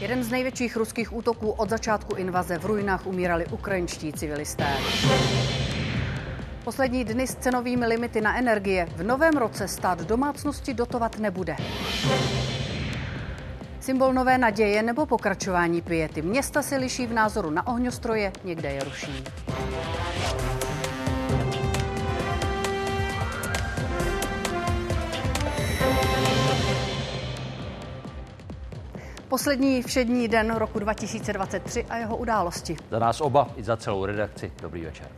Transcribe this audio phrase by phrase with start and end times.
[0.00, 4.66] Jeden z největších ruských útoků od začátku invaze v ruinách umírali ukrajinští civilisté.
[6.64, 11.56] Poslední dny s cenovými limity na energie v novém roce stát domácnosti dotovat nebude.
[13.80, 16.22] Symbol nové naděje nebo pokračování piety.
[16.22, 19.24] Města se liší v názoru na ohňostroje, někde je ruší.
[29.28, 32.76] Poslední všední den roku 2023 a jeho události.
[32.90, 34.52] Za nás oba i za celou redakci.
[34.62, 35.08] Dobrý večer.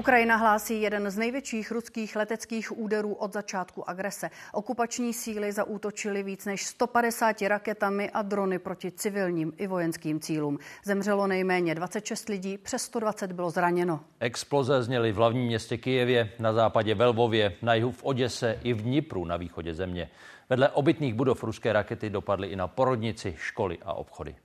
[0.00, 4.30] Ukrajina hlásí jeden z největších ruských leteckých úderů od začátku agrese.
[4.52, 10.58] Okupační síly zaútočily víc než 150 raketami a drony proti civilním i vojenským cílům.
[10.84, 14.00] Zemřelo nejméně 26 lidí, přes 120 bylo zraněno.
[14.20, 18.72] Exploze zněly v hlavním městě Kijevě, na západě ve Lvově, na jihu v Oděse i
[18.72, 20.10] v Dnipru na východě země.
[20.50, 24.36] Vedle obytných budov ruské rakety dopadly i na porodnici, školy a obchody.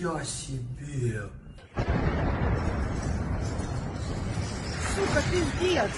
[0.00, 1.28] Я себе.
[4.94, 5.90] Сука, пиздец.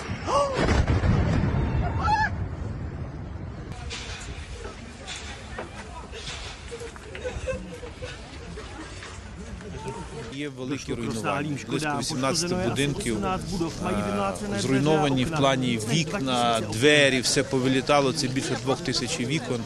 [10.33, 11.57] Є великі руйнування.
[11.69, 13.19] Близько 18 будинків
[14.59, 18.13] зруйновані в плані вікна, двері, все повилітало.
[18.13, 19.61] Це більше двох тисяч вікон.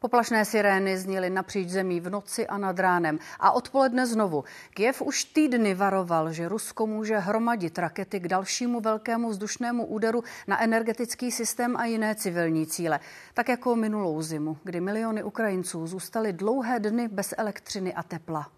[0.00, 3.18] Poplašné sirény zněly napříč zemí v noci a nad ránem.
[3.40, 4.44] A odpoledne znovu.
[4.70, 10.62] Kiev už týdny varoval, že Rusko může hromadit rakety k dalšímu velkému vzdušnému úderu na
[10.62, 13.00] energetický systém a jiné civilní cíle.
[13.34, 18.57] Tak jako minulou zimu, kdy miliony Ukrajinců zůstaly dlouhé dny bez elektřiny a tepla.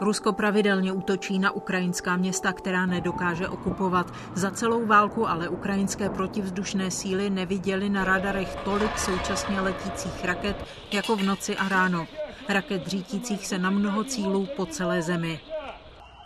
[0.00, 4.14] Rusko pravidelně útočí na ukrajinská města, která nedokáže okupovat.
[4.34, 11.16] Za celou válku ale ukrajinské protivzdušné síly neviděly na radarech tolik současně letících raket jako
[11.16, 12.06] v noci a ráno.
[12.48, 15.40] Raket řítících se na mnoho cílů po celé zemi.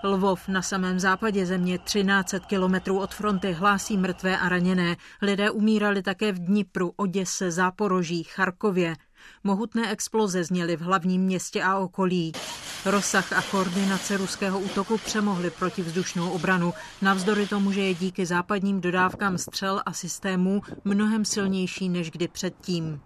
[0.05, 4.97] Lvov na samém západě země 13 kilometrů od fronty hlásí mrtvé a raněné.
[5.23, 8.95] Lidé umírali také v Dnipru, Oděse, Záporoží, Charkově.
[9.45, 12.33] Mohutné exploze zněly v hlavním městě a okolí.
[12.85, 19.39] Rozsah a koordinace ruského útoku přemohly protivzdušnou obranu, navzdory tomu, že je díky západním dodávkám
[19.39, 23.01] střel a systémů mnohem silnější než kdy předtím.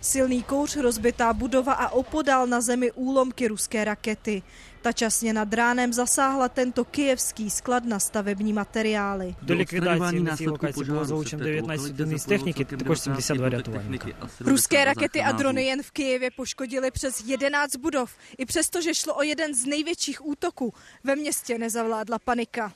[0.00, 4.42] Silný kouř, rozbitá budova a opodál na zemi úlomky ruské rakety.
[4.81, 9.35] Ta časně nad ránem zasáhla tento kijevský sklad na stavební materiály.
[9.41, 14.07] До ліквідації на цій локації було залучено 19 одиниць техніки, також 72 рятувальника.
[14.39, 18.11] Ruské rakety a drony jen v Kijevě poškodily přes 11 budov.
[18.37, 20.73] I přesto, že šlo o jeden z největších útoků,
[21.03, 22.73] ve městě nezavládla panika.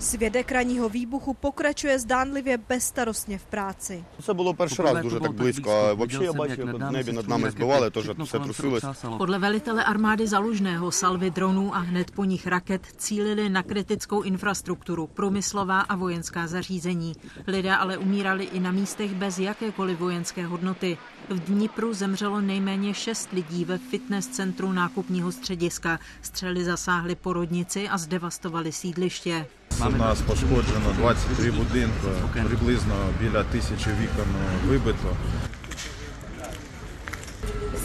[0.00, 4.04] Svědek ranního výbuchu pokračuje zdánlivě bezstarostně v práci.
[4.22, 5.70] Це було перший раз дуже так близько.
[5.70, 8.84] А взагалі я бачив, як в небі над нами збивали, теж все трусилось.
[9.18, 15.06] Podle velitele armády Zalužného salvy dronů a hned po nich raket cílili na kritickou infrastrukturu,
[15.06, 17.14] průmyslová a vojenská zařízení.
[17.46, 20.98] Lidé ale umírali i na místech bez jakékoliv vojenské hodnoty.
[21.28, 25.98] V Dnipru zemřelo nejméně šest lidí ve fitness centru nákupního střediska.
[26.22, 29.46] Střely zasáhly porodnici a zdevastovali sídliště.
[29.79, 34.25] У нас пошкоджено 23 будинки, приблизно біля тисячі вікон
[34.65, 35.17] вибито.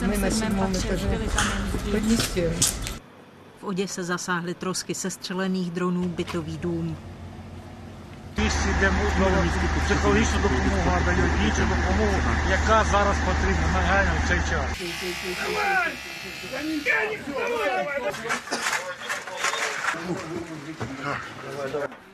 [0.02, 1.06] Ми на сьомому етажі.
[1.92, 2.41] Подністю.
[3.62, 6.96] V Oděse zasáhly trosky sestřelených dronů bytový dům.
[8.38, 8.91] Місці, де
[9.86, 12.19] психологічну допомогу надають іншу допомогу,
[12.50, 14.66] яка зараз потрібна нагально в цей час.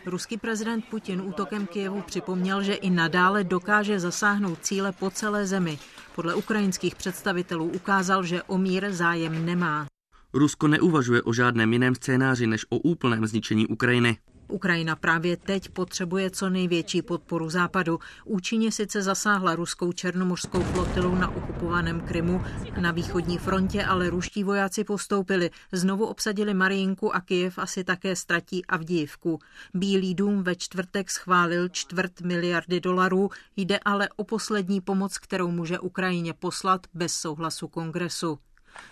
[0.06, 5.78] Ruský prezident Putin útokem Kijevu připomněl, že i nadále dokáže zasáhnout cíle po celé zemi.
[6.14, 9.86] Podle ukrajinských představitelů ukázal, že o mír zájem nemá.
[10.34, 14.16] Rusko neuvažuje o žádném jiném scénáři než o úplném zničení Ukrajiny.
[14.52, 17.98] Ukrajina právě teď potřebuje co největší podporu Západu.
[18.24, 22.44] Účinně sice zasáhla ruskou černomořskou flotilu na okupovaném Krymu.
[22.80, 25.50] Na východní frontě ale ruští vojáci postoupili.
[25.72, 29.38] Znovu obsadili Marijinku a Kyjev asi také ztratí Avdijivku.
[29.74, 33.30] Bílý dům ve čtvrtek schválil čtvrt miliardy dolarů.
[33.56, 38.38] Jde ale o poslední pomoc, kterou může Ukrajině poslat bez souhlasu kongresu.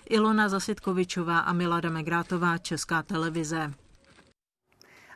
[0.09, 3.73] Ilona Zasitkovičová a Milada Megrátová, Česká televize.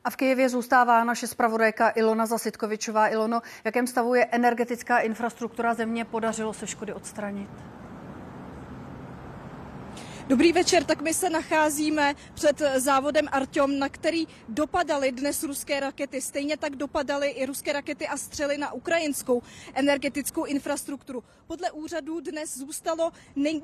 [0.05, 3.09] A v Kijevě zůstává naše zpravodajka Ilona Zasitkovičová.
[3.09, 6.05] Ilono, v jakém stavu je energetická infrastruktura země?
[6.05, 7.51] Podařilo se škody odstranit?
[10.29, 16.21] Dobrý večer, tak my se nacházíme před závodem Artyom, na který dopadaly dnes ruské rakety.
[16.21, 19.43] Stejně tak dopadaly i ruské rakety a střely na ukrajinskou
[19.75, 21.25] energetickou infrastrukturu.
[21.47, 23.12] Podle úřadů dnes zůstalo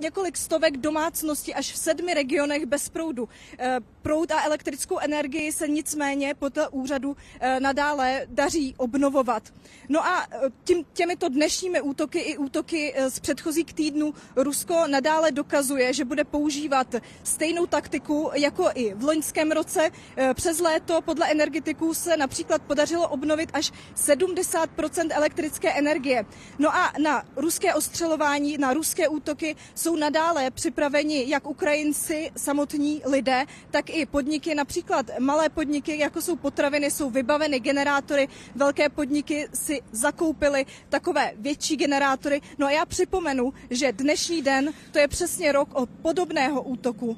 [0.00, 3.28] několik stovek domácností až v sedmi regionech bez proudu.
[3.58, 9.42] Eh, proud a elektrickou energii se nicméně podle úřadu eh, nadále daří obnovovat.
[9.88, 15.92] No a eh, tím, těmito dnešními útoky i útoky z předchozích týdnů Rusko nadále dokazuje,
[15.92, 16.94] že bude používat
[17.24, 19.90] stejnou taktiku jako i v loňském roce.
[20.34, 26.24] Přes léto podle energetiků se například podařilo obnovit až 70% elektrické energie.
[26.58, 33.44] No a na ruské ostřelování, na ruské útoky jsou nadále připraveni jak Ukrajinci, samotní lidé,
[33.70, 39.82] tak i podniky, například malé podniky, jako jsou potraviny, jsou vybaveny generátory, velké podniky si
[39.92, 42.40] zakoupily takové větší generátory.
[42.58, 45.90] No a já připomenu, že dnešní den to je přesně rok od
[46.39, 47.17] podobného útoku.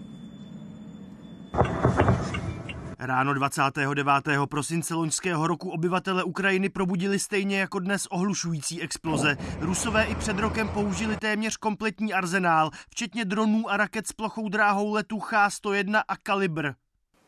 [2.97, 4.49] Ráno 29.
[4.49, 9.37] prosince loňského roku obyvatele Ukrajiny probudili stejně jako dnes ohlušující exploze.
[9.59, 14.93] Rusové i před rokem použili téměř kompletní arzenál, včetně dronů a raket s plochou dráhou
[14.93, 16.71] letu H-101 a Kalibr.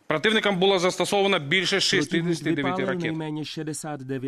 [0.08, 3.16] Противникам було застосовано більше 69 ракет.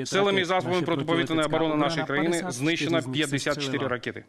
[0.07, 4.25] Силами і засобами протиповітряної оборони нашої країни знищено 54 ракети.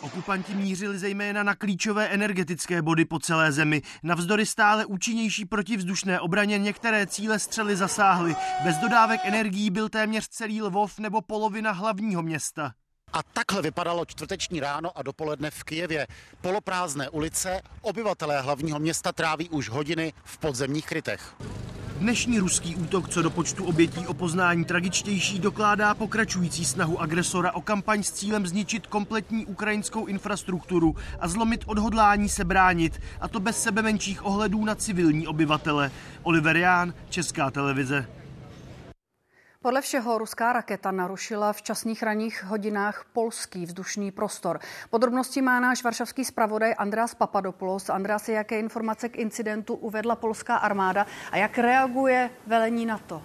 [0.00, 3.82] Okupanti mířili zejména na klíčové energetické body po celé zemi.
[4.02, 8.36] Navzdory stále účinnější protivzdušné obraně některé cíle střely zasáhly.
[8.64, 12.72] Bez dodávek energií byl téměř celý Lvov nebo polovina hlavního města.
[13.12, 16.06] A takhle vypadalo čtvrteční ráno a dopoledne v Kijevě.
[16.40, 21.34] Poloprázdné ulice, obyvatelé hlavního města tráví už hodiny v podzemních krytech.
[21.98, 27.60] Dnešní ruský útok co do počtu obětí o poznání tragičtější dokládá pokračující snahu agresora o
[27.60, 33.62] kampaň s cílem zničit kompletní ukrajinskou infrastrukturu a zlomit odhodlání se bránit, a to bez
[33.62, 35.90] sebe menších ohledů na civilní obyvatele.
[36.22, 38.06] Oliver Ján, Česká televize.
[39.62, 44.60] Podle všeho ruská raketa narušila v časných ranních hodinách polský vzdušný prostor.
[44.90, 47.90] Podrobnosti má náš varšavský zpravodaj András Papadopoulos.
[47.90, 53.22] András, jaké informace k incidentu uvedla polská armáda a jak reaguje velení NATO?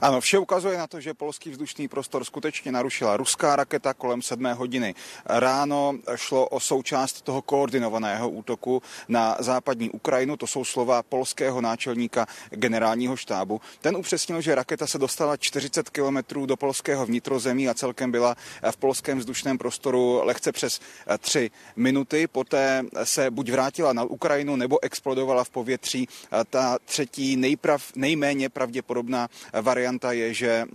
[0.00, 4.54] Ano, vše ukazuje na to, že polský vzdušný prostor skutečně narušila ruská raketa kolem sedmé
[4.54, 4.94] hodiny.
[5.26, 10.36] Ráno šlo o součást toho koordinovaného útoku na západní Ukrajinu.
[10.36, 13.60] To jsou slova polského náčelníka generálního štábu.
[13.80, 18.36] Ten upřesnil, že raketa se dostala 40 kilometrů do polského vnitrozemí a celkem byla
[18.70, 20.80] v polském vzdušném prostoru lehce přes
[21.18, 22.26] tři minuty.
[22.26, 26.08] Poté se buď vrátila na Ukrajinu nebo explodovala v povětří.
[26.50, 29.28] Ta třetí nejprav, nejméně pravděpodobná
[29.62, 30.66] varianta varianta je, že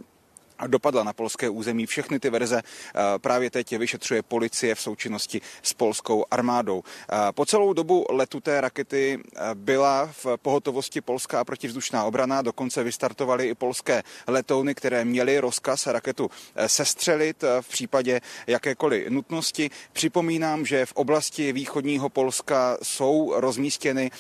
[0.68, 1.86] dopadla na polské území.
[1.86, 6.84] Všechny ty verze eh, právě teď vyšetřuje policie v součinnosti s polskou armádou.
[6.84, 12.84] Eh, po celou dobu letu té rakety eh, byla v pohotovosti polská protivzdušná obrana, dokonce
[12.84, 16.32] vystartovaly i polské letouny, které měly rozkaz raketu
[16.68, 19.70] sestřelit v případě jakékoliv nutnosti.
[19.94, 24.12] Připomínám, že v oblasti východního Polska jsou rozmístěny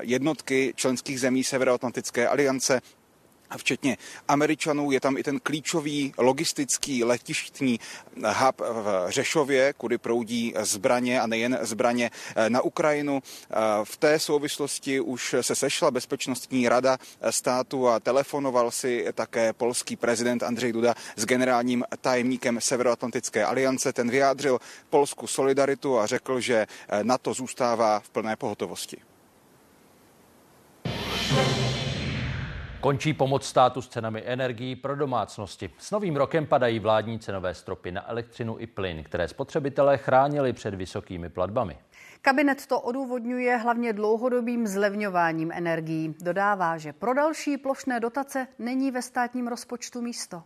[0.00, 2.80] jednotky členských zemí Severoatlantické aliance,
[3.56, 3.96] včetně
[4.28, 4.90] Američanů.
[4.90, 7.80] Je tam i ten klíčový logistický letištní
[8.16, 13.22] hub v Řešově, kudy proudí zbraně a nejen zbraně eh, na Ukrajinu.
[13.22, 16.98] Eh, v té souvislosti už se sešla Bezpečnostní rada
[17.30, 23.92] státu a telefonoval si také polský prezident Andřej Duda s generálním tajemníkem Severoatlantické aliance.
[23.92, 24.58] Ten vyjádřil
[24.90, 29.07] Polsku solidaritu a řekl, že eh, NATO zůstává v plné pohotovosti.
[32.80, 35.70] Končí pomoc státu s cenami energií pro domácnosti.
[35.78, 40.74] S novým rokem padají vládní cenové stropy na elektřinu i plyn, které spotřebitelé chránili před
[40.74, 41.78] vysokými platbami.
[42.22, 46.14] Kabinet to odůvodňuje hlavně dlouhodobým zlevňováním energií.
[46.22, 50.42] Dodává, že pro další plošné dotace není ve státním rozpočtu místo.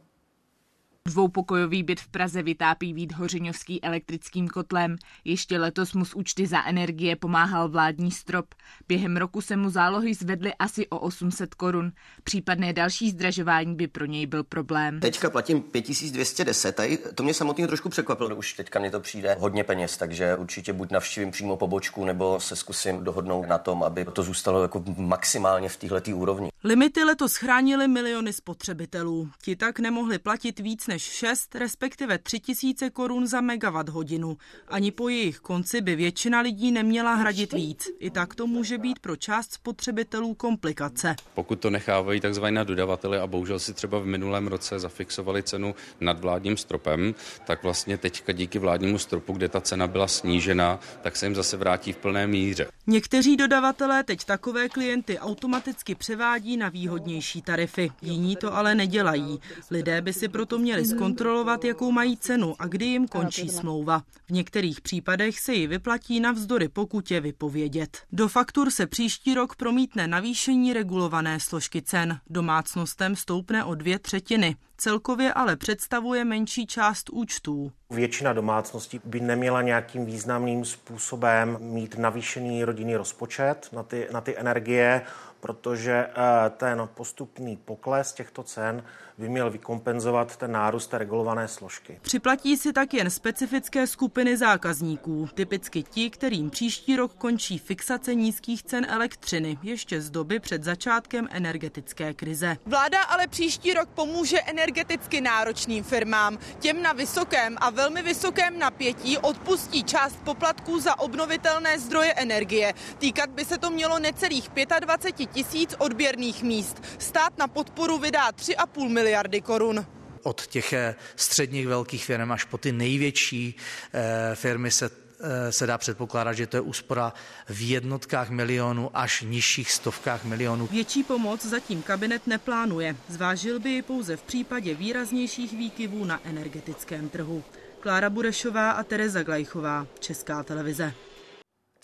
[1.09, 4.97] Dvoupokojový byt v Praze vytápí Vít Hořiňovský elektrickým kotlem.
[5.25, 8.55] Ještě letos mu z účty za energie pomáhal vládní strop.
[8.89, 11.93] Během roku se mu zálohy zvedly asi o 800 korun.
[12.25, 15.01] Případné další zdražování by pro něj byl problém.
[15.01, 18.37] Teďka platím 5210, tady to mě samotně trošku překvapilo.
[18.37, 22.57] Už teďka mi to přijde hodně peněz, takže určitě buď navštívím přímo pobočku, nebo se
[22.57, 26.52] zkusím dohodnout na tom, aby to zůstalo jako maximálně v této úrovni.
[26.65, 29.31] Limity letos chránily miliony spotřebitelů.
[29.43, 34.37] Ti tak nemohli platit víc než 6, respektive 3 tisíce korun za megawatt hodinu.
[34.69, 37.89] Ani po jejich konci by většina lidí neměla hradit víc.
[37.99, 41.15] I tak to může být pro část spotřebitelů komplikace.
[41.35, 42.45] Pokud to nechávají tzv.
[42.51, 47.15] na dodavateli a bohužel si třeba v minulém roce zafixovali cenu nad vládním stropem,
[47.47, 51.57] tak vlastně teďka díky vládnímu stropu, kde ta cena byla snížena, tak se jim zase
[51.57, 52.67] vrátí v plné míře.
[52.87, 57.91] Někteří dodavatelé teď takové klienty automaticky převádí na výhodnější tarify.
[58.03, 59.41] Jiní to ale nedělají.
[59.71, 64.03] Lidé by si proto měli zkontrolovat, jakou mají cenu a kdy jim končí smlouva.
[64.27, 67.99] V některých případech se ji vyplatí navzdory pokutě vypovědět.
[68.13, 72.19] Do faktur se příští rok promítne navýšení regulované složky cen.
[72.31, 74.57] Domácnostem stoupne o dvě třetiny.
[74.77, 77.73] Celkově ale představuje menší část účtů.
[77.91, 84.39] Většina domácností by neměla nějakým významným způsobem mít navýšený rodinný rozpočet na ty, na ty
[84.39, 85.03] energie
[85.43, 88.85] protože eh, ten postupný pokles těchto cen
[89.19, 91.99] by měl vykompenzovat ten nárůst té regulované složky.
[92.03, 98.63] Připlatí si tak jen specifické skupiny zákazníků, typicky ti, kterým příští rok končí fixace nízkých
[98.63, 102.57] cen elektřiny, ještě z doby před začátkem energetické krize.
[102.67, 106.39] Vláda ale příští rok pomůže energeticky náročným firmám.
[106.59, 112.75] Těm na vysokém a velmi vysokém napětí odpustí část poplatků za obnovitelné zdroje energie.
[112.99, 114.51] Týkat by se to mělo necelých
[114.81, 116.83] 25 tisíc odběrných míst.
[116.99, 119.02] Stát na podporu vydá 3,5 miliardy
[119.43, 119.87] korun
[120.23, 123.57] od těch eh, středních velkých firm až po ty největší
[123.93, 124.91] eh, firmy se
[125.21, 127.13] eh, se dá předpokládat, že to je úspora
[127.49, 130.67] v jednotkách milionů až nižších stovkách milionů.
[130.67, 132.97] Větší pomoc zatím kabinet neplánuje.
[133.09, 137.45] Zvážil by ji pouze v případě výraznějších výkyvů na energetickém trhu.
[137.81, 140.95] Klára Burešová a Tereza Glajchová, Česká televize.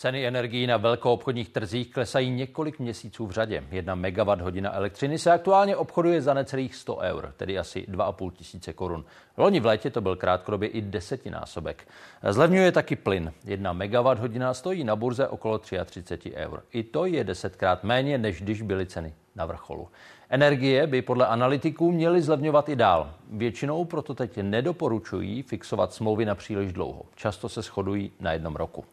[0.01, 3.63] Ceny energií na velkoobchodních trzích klesají několik měsíců v řadě.
[3.71, 8.73] Jedna megawatt hodina elektřiny se aktuálně obchoduje za necelých 100 eur, tedy asi 2,5 tisíce
[8.73, 9.05] korun.
[9.37, 11.87] Loni v létě to byl krátkodobě i desetinásobek.
[12.29, 13.33] Zlevňuje taky plyn.
[13.45, 16.63] Jedna megawatt hodina stojí na burze okolo 33 eur.
[16.71, 19.87] I to je desetkrát méně, než když byly ceny na vrcholu.
[20.29, 23.13] Energie by podle analytiků měly zlevňovat i dál.
[23.29, 27.03] Většinou proto teď nedoporučují fixovat smlouvy na příliš dlouho.
[27.15, 28.85] Často se shodují na jednom roku.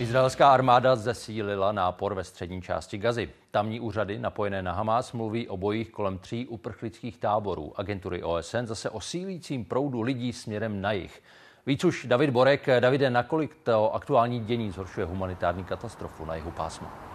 [0.00, 3.30] Izraelská armáda zesílila nápor ve střední části Gazy.
[3.50, 7.72] Tamní úřady napojené na Hamas mluví o bojích kolem tří uprchlických táborů.
[7.76, 11.22] Agentury OSN zase o sílícím proudu lidí směrem na jih.
[11.66, 12.66] Víc už David Borek.
[12.80, 17.09] Davide, nakolik to aktuální dění zhoršuje humanitární katastrofu na jihu pásma?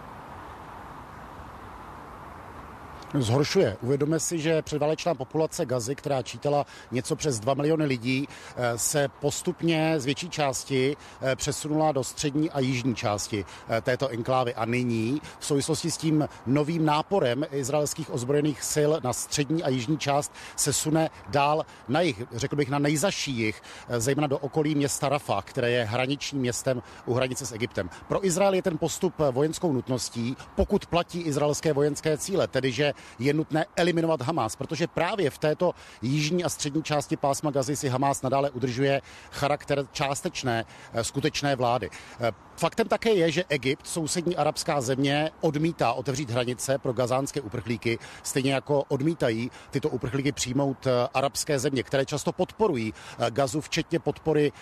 [3.14, 3.76] Zhoršuje.
[3.82, 9.08] Uvědomme si, že předválečná populace Gazy, která čítala něco přes 2 miliony lidí, eh, se
[9.20, 14.54] postupně z větší části eh, přesunula do střední a jižní části eh, této enklávy.
[14.54, 19.98] A nyní v souvislosti s tím novým náporem izraelských ozbrojených sil na střední a jižní
[19.98, 23.62] část se sune dál na jich, řekl bych na nejzaší jich,
[23.98, 27.90] zejména do okolí města Rafa, které je hraničním městem u hranice s Egyptem.
[28.08, 33.34] Pro Izrael je ten postup vojenskou nutností, pokud platí izraelské vojenské cíle, tedy že je
[33.34, 35.72] nutné eliminovat Hamas, protože právě v této
[36.02, 41.90] jižní a střední části pásma Gazy si Hamas nadále udržuje charakter částečné eh, skutečné vlády.
[42.20, 47.98] Eh, faktem také je, že Egypt, sousední arabská země, odmítá otevřít hranice pro gazánské uprchlíky,
[48.22, 52.94] stejně jako odmítají tyto uprchlíky přijmout eh, arabské země, které často podporují
[53.30, 54.52] Gazu, včetně podpory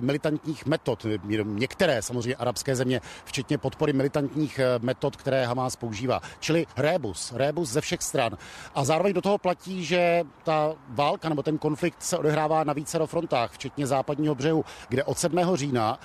[0.00, 1.06] militantních metod.
[1.44, 6.20] Některé samozřejmě arabské země, včetně podpory militantních metod, které Hamas používá.
[6.40, 8.38] Čili rébus, rébus ze všech stran.
[8.74, 12.98] A zároveň do toho platí, že ta válka nebo ten konflikt se odehrává na více
[13.06, 15.38] frontách, včetně západního břehu, kde od 7.
[15.54, 15.98] října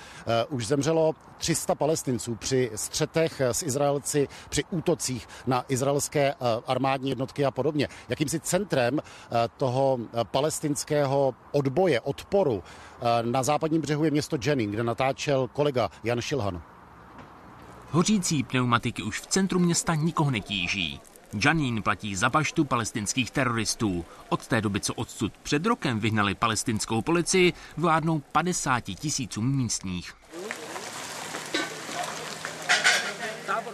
[0.48, 7.08] uh, už zemřelo 300 palestinců při střetech s Izraelci, při útocích na izraelské uh, armádní
[7.08, 7.88] jednotky a podobně.
[8.08, 9.00] Jakýmsi centrem uh,
[9.56, 9.98] toho
[10.30, 12.62] palestinského odboje, odporu
[13.22, 16.62] na západním břehu je město Jenin, kde natáčel kolega Jan Šilhan.
[17.90, 21.00] Hořící pneumatiky už v centru města nikoho netíží.
[21.44, 24.04] Janín platí za paštu palestinských teroristů.
[24.28, 30.14] Od té doby, co odsud před rokem vyhnali palestinskou policii, vládnou 50 tisícům místních.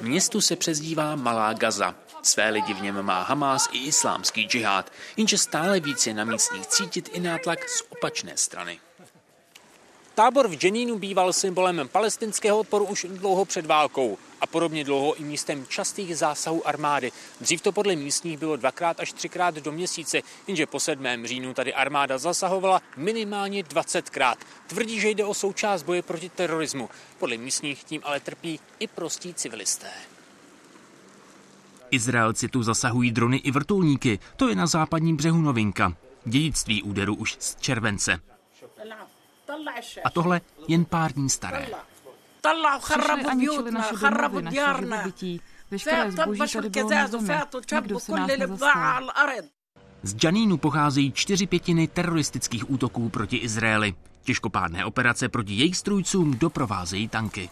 [0.00, 1.94] Městu se přezdívá Malá Gaza.
[2.22, 7.10] Své lidi v něm má Hamás i islámský džihad, jenže stále více na místních cítit
[7.12, 8.80] i nátlak z opačné strany.
[10.16, 14.18] Tábor v Jenínu býval symbolem palestinského odporu už dlouho před válkou.
[14.40, 17.12] a podobně dlouho i místem častých zásahů armády.
[17.40, 21.04] Dřív to podle místních bylo dvakrát až třikrát do měsíce, jenže po 7.
[21.24, 24.34] říjnu tady armáda zasahovala minimálně 20krát.
[24.66, 26.88] Tvrdí, že jde o součást boje proti terorismu.
[27.18, 29.90] Podle místních tím ale trpí i prostí civilisté.
[31.90, 34.18] Izraelci tu zasahují drony i vrtulníky.
[34.36, 35.96] To je na západním břehu novinka.
[36.24, 38.20] Dědictví úderu už z července.
[40.03, 41.67] A tohle jen pár dní staré.
[42.83, 45.41] Přišli a ničili naše domovy, naše živobytí.
[45.71, 47.33] Veškeré zboží tady bylo na zemi.
[47.71, 49.09] Nikdo se nás nezastal.
[50.03, 53.93] Z Janínu pocházejí čtyři pětiny teroristických útoků proti Izraeli.
[54.23, 57.49] Těžkopádné operace proti jejich strůjcům doprovázejí tanky.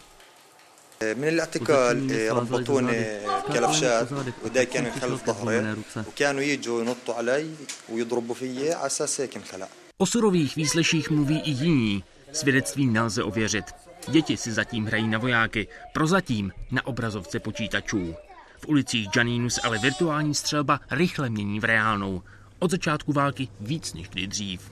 [1.16, 1.96] من الاعتقال
[2.30, 3.20] ربطوني
[3.52, 4.08] كلبشات
[4.44, 5.76] وده كان خلف ظهري
[6.08, 7.50] وكانوا يجوا ينطوا علي
[7.88, 12.03] ويضربوا فيي على اساس هيك انخلع O surových výsleších mluví i jiní.
[12.31, 13.65] Svědectví nelze ověřit.
[14.07, 18.15] Děti si zatím hrají na vojáky, prozatím na obrazovce počítačů.
[18.59, 22.21] V ulicích Janínu se ale virtuální střelba rychle mění v reálnou.
[22.59, 24.71] Od začátku války víc než kdy dřív.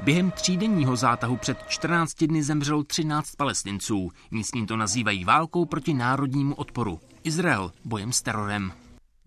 [0.00, 4.10] Během třídenního zátahu před 14 dny zemřelo 13 palestinců.
[4.30, 7.00] Místní to nazývají válkou proti národnímu odporu.
[7.24, 8.72] Izrael bojem s terorem.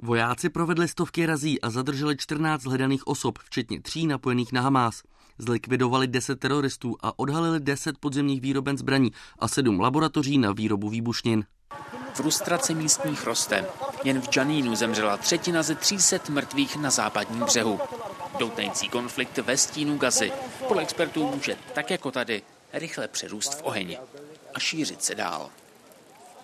[0.02, 5.02] Vojáci provedli stovky razí a zadrželi 14 hledaných osob, včetně tří napojených na Hamás.
[5.38, 11.46] Zlikvidovali 10 teroristů a odhalili 10 podzemních výroben zbraní a 7 laboratoří na výrobu výbušnin.
[12.14, 13.66] Frustrace místních roste.
[14.04, 17.80] Jen v Janínu zemřela třetina ze 300 mrtvých na západním břehu.
[18.40, 20.32] Doutnající konflikt ve stínu Gazy
[20.68, 22.42] podle expertů může, tak jako tady,
[22.74, 23.98] rychle přerůst v oheň
[24.54, 25.50] a šířit se dál.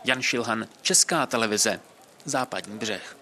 [0.03, 1.79] Jan Šilhan, Česká televize,
[2.25, 3.20] Západní břeh.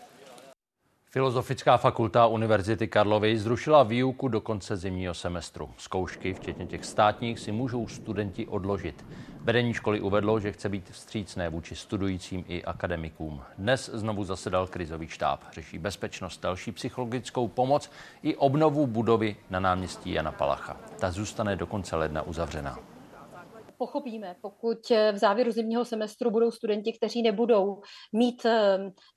[1.11, 5.69] Filozofická fakulta Univerzity Karlovy zrušila výuku do konce zimního semestru.
[5.77, 9.05] Zkoušky, včetně těch státních, si můžou studenti odložit.
[9.41, 13.41] Vedení školy uvedlo, že chce být vstřícné vůči studujícím i akademikům.
[13.57, 15.43] Dnes znovu zasedal krizový štáb.
[15.53, 17.91] Řeší bezpečnost, další psychologickou pomoc
[18.23, 20.77] i obnovu budovy na náměstí Jana Palacha.
[20.99, 22.88] Ta zůstane do konce ledna uzavřená
[23.79, 27.81] pochopíme, pokud v závěru zimního semestru budou studenti, kteří nebudou
[28.13, 28.45] mít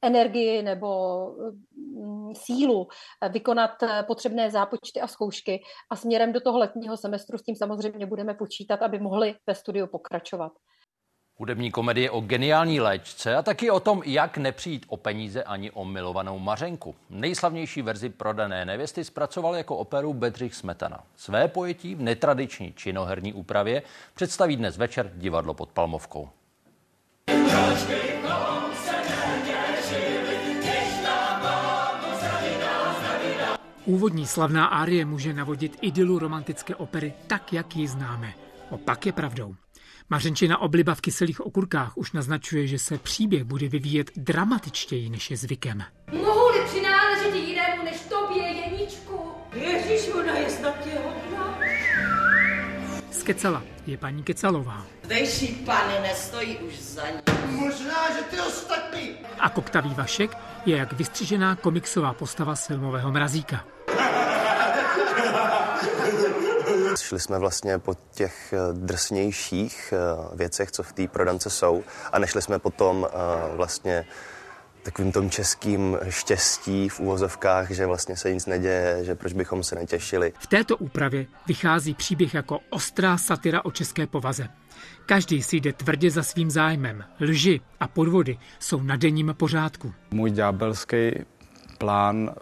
[0.03, 0.89] energii nebo
[1.77, 2.89] mm, sílu
[3.33, 3.71] vykonat
[4.07, 8.83] potřebné zápočty a zkoušky a směrem do toho letního semestru s tím samozřejmě budeme počítat,
[8.83, 10.53] aby mohli ve studiu pokračovat.
[11.43, 15.85] Hudební komedie o geniální léčce a taky o tom, jak nepřijít o peníze ani o
[15.85, 16.95] milovanou Mařenku.
[17.11, 21.05] Nejslavnější verzi prodané nevěsty zpracoval jako operu Bedřich Smetana.
[21.17, 23.83] Své pojetí v netradiční činoherní úpravě
[24.15, 26.29] představí dnes večer divadlo pod Palmovkou.
[33.85, 38.33] Úvodní slavná árie může navodit idylu romantické opery tak, jak ji známe.
[38.71, 39.55] Opak je pravdou.
[40.13, 45.37] Mařenčina obliba v kyselých okurkách už naznačuje, že se příběh bude vyvíjet dramatičtěji, než je
[45.37, 45.83] zvykem.
[46.13, 49.21] Mohu-li přináležet jinému než tobě, Jeníčku?
[49.55, 51.59] Ježíš, ona je snad těhotná.
[53.11, 54.87] Skecala je paní Kecalová.
[55.05, 57.17] Zdejší pany nestojí už za ní.
[57.51, 59.11] Možná, že ty ostatní.
[59.39, 63.65] A koktavý Vašek je jak vystřižená komiksová postava z filmového mrazíka.
[67.01, 72.19] Šli jsme vlastně po těch eh, drsnějších eh, věcech, co v té prodance jsou a
[72.19, 74.05] nešli jsme potom eh, vlastně
[74.83, 79.75] takovým tom českým štěstí v úvozovkách, že vlastně se nic neděje, že proč bychom se
[79.75, 80.33] netěšili.
[80.39, 84.49] V této úpravě vychází příběh jako ostrá satira o české povaze.
[85.07, 87.05] Každý si jde tvrdě za svým zájmem.
[87.21, 89.95] Lži a podvody jsou na denním pořádku.
[90.11, 91.11] Můj ďábelský
[91.79, 92.35] plán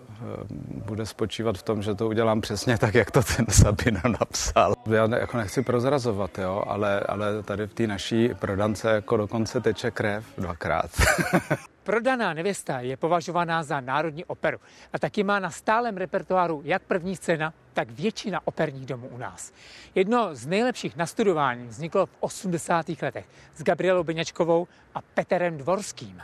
[0.86, 4.74] bude spočívat v tom, že to udělám přesně tak, jak to ten Sabina napsal.
[4.90, 9.60] Já ne, jako nechci prozrazovat, jo, ale, ale tady v té naší prodance jako dokonce
[9.60, 10.90] teče krev dvakrát.
[11.82, 14.58] Prodaná nevěsta je považovaná za národní operu
[14.92, 19.52] a taky má na stálem repertoáru jak první scéna, tak většina operních domů u nás.
[19.94, 22.86] Jedno z nejlepších nastudování vzniklo v 80.
[23.02, 26.22] letech s Gabrielou Beňačkovou a Peterem Dvorským.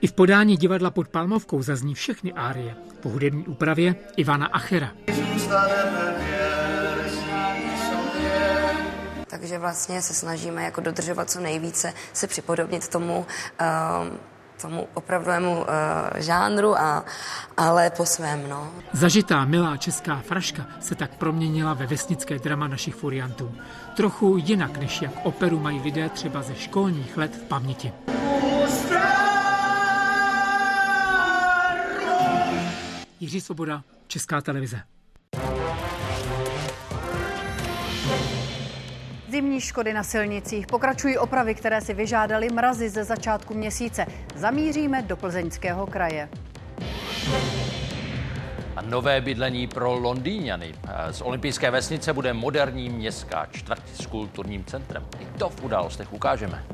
[0.00, 2.74] I v podání divadla pod Palmovkou zazní všechny árie.
[3.00, 4.90] Po hudební úpravě Ivana Achera.
[9.30, 13.26] Takže vlastně se snažíme jako dodržovat co nejvíce, se připodobnit tomu,
[13.60, 14.16] uh,
[14.62, 15.66] tomu opravdovému uh,
[16.16, 17.04] žánru, a,
[17.56, 18.48] ale po svém.
[18.48, 18.70] No.
[18.92, 23.54] Zažitá milá česká fraška se tak proměnila ve vesnické drama našich furiantů.
[23.96, 27.92] Trochu jinak, než jak operu mají lidé třeba ze školních let v paměti.
[33.20, 34.80] Jiří Svoboda, Česká televize.
[39.30, 44.06] Zimní škody na silnicích pokračují opravy, které si vyžádali mrazy ze začátku měsíce.
[44.34, 46.28] Zamíříme do Plzeňského kraje.
[48.76, 50.74] A nové bydlení pro Londýňany.
[51.10, 55.06] Z olympijské vesnice bude moderní městská čtvrť s kulturním centrem.
[55.20, 56.64] I to v událostech ukážeme.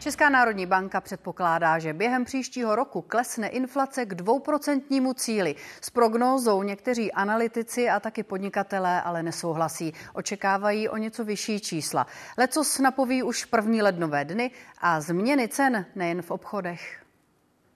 [0.00, 5.54] Česká národní banka předpokládá, že během příštího roku klesne inflace k dvouprocentnímu cíli.
[5.80, 9.92] S prognózou někteří analytici a taky podnikatelé ale nesouhlasí.
[10.14, 12.06] Očekávají o něco vyšší čísla.
[12.38, 17.02] Lecos napoví už první lednové dny a změny cen nejen v obchodech.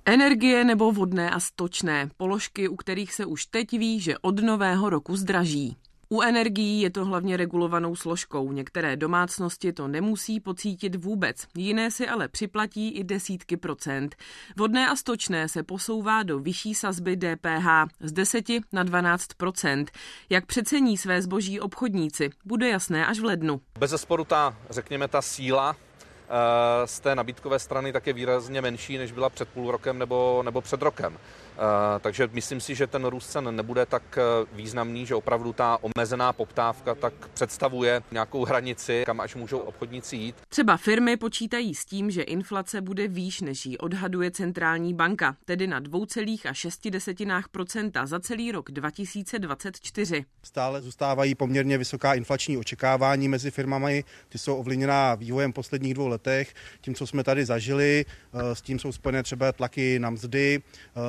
[0.05, 4.91] Energie nebo vodné a stočné, položky, u kterých se už teď ví, že od nového
[4.91, 5.77] roku zdraží.
[6.15, 8.53] U energií je to hlavně regulovanou složkou.
[8.53, 14.17] Některé domácnosti to nemusí pocítit vůbec, jiné si ale připlatí i desítky procent.
[14.57, 17.67] Vodné a stočné se posouvá do vyšší sazby DPH
[18.01, 19.91] z 10 na 12 procent.
[20.31, 23.61] Jak přecení své zboží obchodníci, bude jasné až v lednu.
[23.79, 28.99] Bez zesporu ta, řekněme, ta síla eh, z té nabídkové strany tak je výrazně menší,
[28.99, 31.19] než byla před půl rokem nebo, nebo před rokem.
[31.55, 35.79] Eh, takže myslím si, že ten růst cen nebude tak eh, významný, že opravdu ta
[35.81, 40.37] omezená poptávka tak představuje nějakou hranici, kam až můžou obchodníci jít.
[40.49, 45.67] Třeba firmy počítají s tím, že inflace bude výš, než ji odhaduje centrální banka, tedy
[45.67, 50.25] na 2,6% za celý rok 2024.
[50.43, 56.55] Stále zůstávají poměrně vysoká inflační očekávání mezi firmami, ty jsou ovlivněná vývojem posledních dvou letech,
[56.81, 60.63] tím, co jsme tady zažili, eh, s tím jsou spojené třeba tlaky na mzdy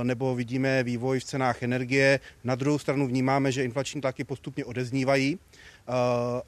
[0.03, 2.19] nebo vidíme vývoj v cenách energie.
[2.43, 5.91] Na druhou stranu vnímáme, že inflační tlaky postupně odeznívají eh,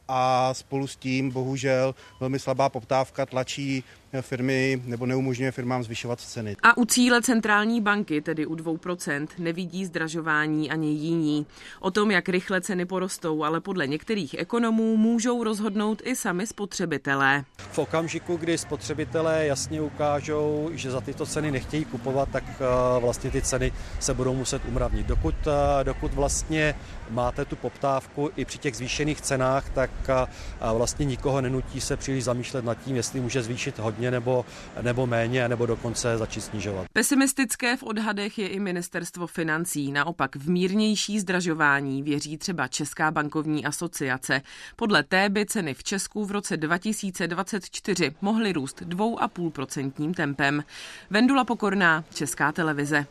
[0.07, 3.83] a spolu s tím bohužel velmi slabá poptávka tlačí
[4.21, 6.55] firmy nebo neumožňuje firmám zvyšovat ceny.
[6.63, 11.45] A u cíle centrální banky, tedy u 2%, nevidí zdražování ani jiní.
[11.79, 17.43] O tom, jak rychle ceny porostou, ale podle některých ekonomů můžou rozhodnout i sami spotřebitelé.
[17.71, 23.31] V okamžiku, kdy spotřebitelé jasně ukážou, že za tyto ceny nechtějí kupovat, tak eh, vlastně
[23.31, 25.07] ty ceny se budou muset umravnit.
[25.07, 26.75] Dokud, eh, dokud vlastně
[27.09, 30.27] máte tu poptávku i při těch zvýšených cenách, tak eh,
[30.73, 34.45] vlastně nikoho nenutí se příliš zamýšlet nad tím, jestli může zvýšit hodně hodně nebo,
[34.81, 36.85] nebo méně, nebo dokonce začít snižovat.
[36.93, 39.91] Pesimistické v odhadech je i ministerstvo financí.
[39.91, 44.41] Naopak v mírnější zdražování věří třeba Česká bankovní asociace.
[44.75, 50.63] Podle té by ceny v Česku v roce 2024 mohly růst 2,5% tempem.
[51.09, 53.05] Vendula Pokorná, Česká televize.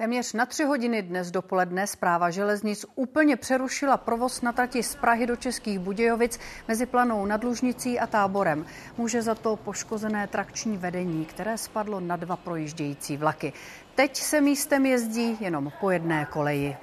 [0.00, 5.26] Téměř na tři hodiny dnes dopoledne zpráva železnic úplně přerušila provoz na trati z Prahy
[5.26, 8.66] do Českých Budějovic mezi Planou nad Lužnicí a Táborem.
[8.98, 13.52] Může za to poškozené trakční vedení, které spadlo na dva projíždějící vlaky.
[13.94, 16.76] Teď se místem jezdí jenom po jedné koleji.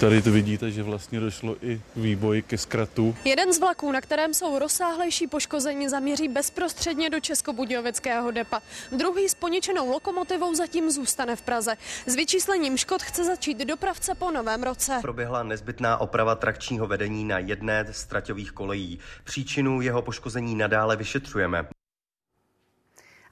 [0.00, 3.16] Tady to vidíte, že vlastně došlo i výboj ke zkratu.
[3.24, 8.60] Jeden z vlaků, na kterém jsou rozsáhlejší poškození, zaměří bezprostředně do Českobudějovického depa.
[8.92, 11.76] Druhý s poničenou lokomotivou zatím zůstane v Praze.
[12.06, 14.98] S vyčíslením škod chce začít dopravce po novém roce.
[15.02, 18.98] Proběhla nezbytná oprava trakčního vedení na jedné z traťových kolejí.
[19.24, 21.66] Příčinu jeho poškození nadále vyšetřujeme.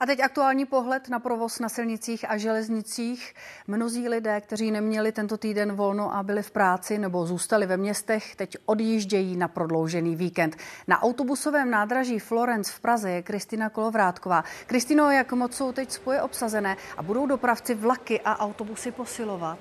[0.02, 3.34] A teď aktuální pohled na provoz na silnicích a železnicích.
[3.66, 8.36] Mnozí lidé, kteří neměli tento týden volno a byli v práci nebo zůstali ve městech,
[8.36, 10.56] teď odjíždějí na prodloužený víkend.
[10.88, 14.44] Na autobusovém nádraží Florence v Praze je Kristina Kolovrátková.
[14.66, 19.58] Kristino, jak moc jsou teď spoje obsazené a budou dopravci vlaky a autobusy posilovat?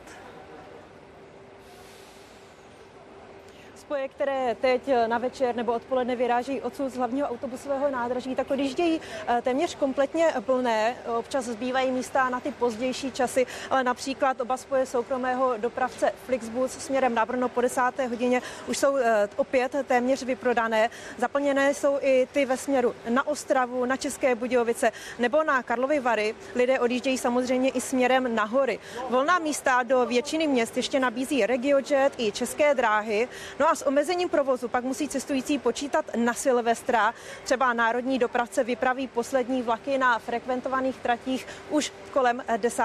[3.91, 8.51] Spoje, které teď eh, na večer nebo odpoledne vyráží odsud z hlavního autobusového nádraží, tak
[8.51, 10.95] odjíždějí eh, téměř kompletně plné.
[11.17, 17.15] Občas zbývají místa na ty pozdější časy, ale například oba spoje soukromého dopravce Flixbus směrem
[17.15, 17.81] na Brno po 10.
[18.09, 20.89] hodině už jsou eh, opět téměř vyprodané.
[21.17, 26.35] Zaplněné jsou i ty ve směru na Ostravu, na České Budějovice nebo na Karlovy Vary.
[26.55, 28.79] Lidé odjíždějí samozřejmě i směrem na hory.
[29.09, 33.27] Volná místa do většiny měst ještě nabízí RegioJet i České dráhy.
[33.59, 37.13] No a s omezením provozu pak musí cestující počítat na Silvestra.
[37.43, 42.83] Třeba národní dopravce vypraví poslední vlaky na frekventovaných tratích už kolem 10.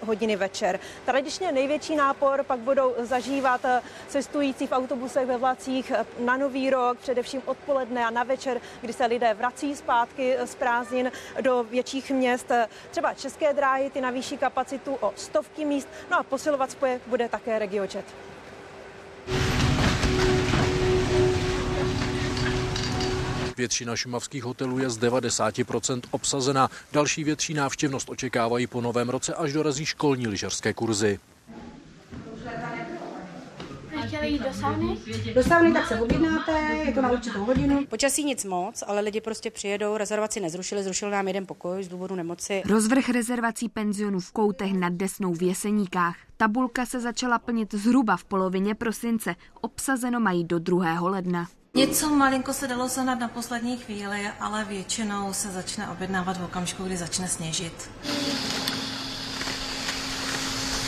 [0.00, 0.80] hodiny večer.
[1.04, 3.60] Tradičně největší nápor pak budou zažívat
[4.08, 9.06] cestující v autobusech ve vlacích na Nový rok, především odpoledne a na večer, kdy se
[9.06, 12.52] lidé vrací zpátky z prázdnin do větších měst.
[12.90, 17.58] Třeba České dráhy ty navýší kapacitu o stovky míst, no a posilovat spoje bude také
[17.58, 18.04] RegioJet.
[23.60, 26.70] Většina šumavských hotelů je z 90% obsazena.
[26.92, 31.18] Další větší návštěvnost očekávají po novém roce, až dorazí školní lyžařské kurzy.
[34.06, 34.96] chtěli jít do sauny?
[35.34, 36.52] Do sauny tak se objednáte,
[36.86, 37.86] je to na určitou hodinu.
[37.86, 42.14] Počasí nic moc, ale lidi prostě přijedou, rezervaci nezrušili, zrušil nám jeden pokoj z důvodu
[42.14, 42.62] nemoci.
[42.66, 46.16] Rozvrh rezervací penzionů v Koutech nad Desnou v Jeseníkách.
[46.36, 49.34] Tabulka se začala plnit zhruba v polovině prosince.
[49.60, 51.00] Obsazeno mají do 2.
[51.00, 51.46] ledna.
[51.74, 56.84] Něco malinko se dalo sehnat na poslední chvíli, ale většinou se začne objednávat v okamžiku,
[56.84, 57.90] kdy začne sněžit.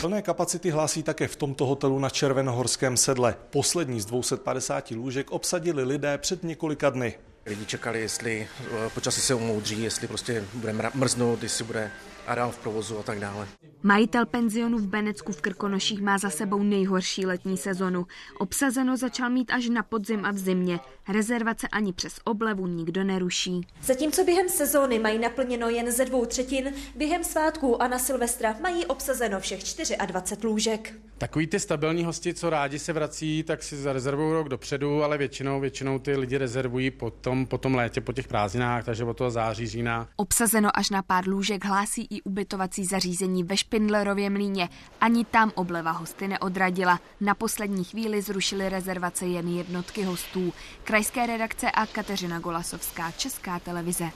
[0.01, 3.35] Plné kapacity hlásí také v tomto hotelu na Červenohorském sedle.
[3.51, 7.15] Poslední z 250 lůžek obsadili lidé před několika dny.
[7.47, 11.91] Lidi čekali, jestli eh, počasí se umoudří, jestli prostě bude mrznout, jestli bude
[12.27, 13.49] areál v provozu a tak dále.
[13.83, 18.07] Majitel penzionu v Benecku v Krkonoších má za sebou nejhorší letní sezonu.
[18.39, 20.81] Obsazeno začal mít až na podzim a v zimě.
[21.09, 23.61] Rezervace ani přes oblevu nikdo neruší.
[23.83, 28.87] Zatímco během sezóny mají naplněno jen ze dvou třetin, během svátků a na Silvestra mají
[28.87, 29.61] obsazeno všech
[30.07, 30.95] 24 lůžek.
[31.19, 35.61] Takový ty stabilní hosti, co rádi se vrací, tak si zarezervují rok dopředu, ale většinou,
[35.61, 39.67] většinou ty lidi rezervují potom, po tom létě, po těch prázdninách, takže od toho září,
[39.67, 40.09] října.
[40.17, 44.69] Obsazeno až na pár lůžek hlásí i ubytovací zařízení ve Špindlerově mlíně.
[45.01, 47.01] Ani tam obleva hosty neodradila.
[47.21, 50.53] Na poslední chvíli zrušili rezervace jen jednotky hostů.
[50.85, 54.11] Krajské redakce a Kateřina Golasovská, Česká televize.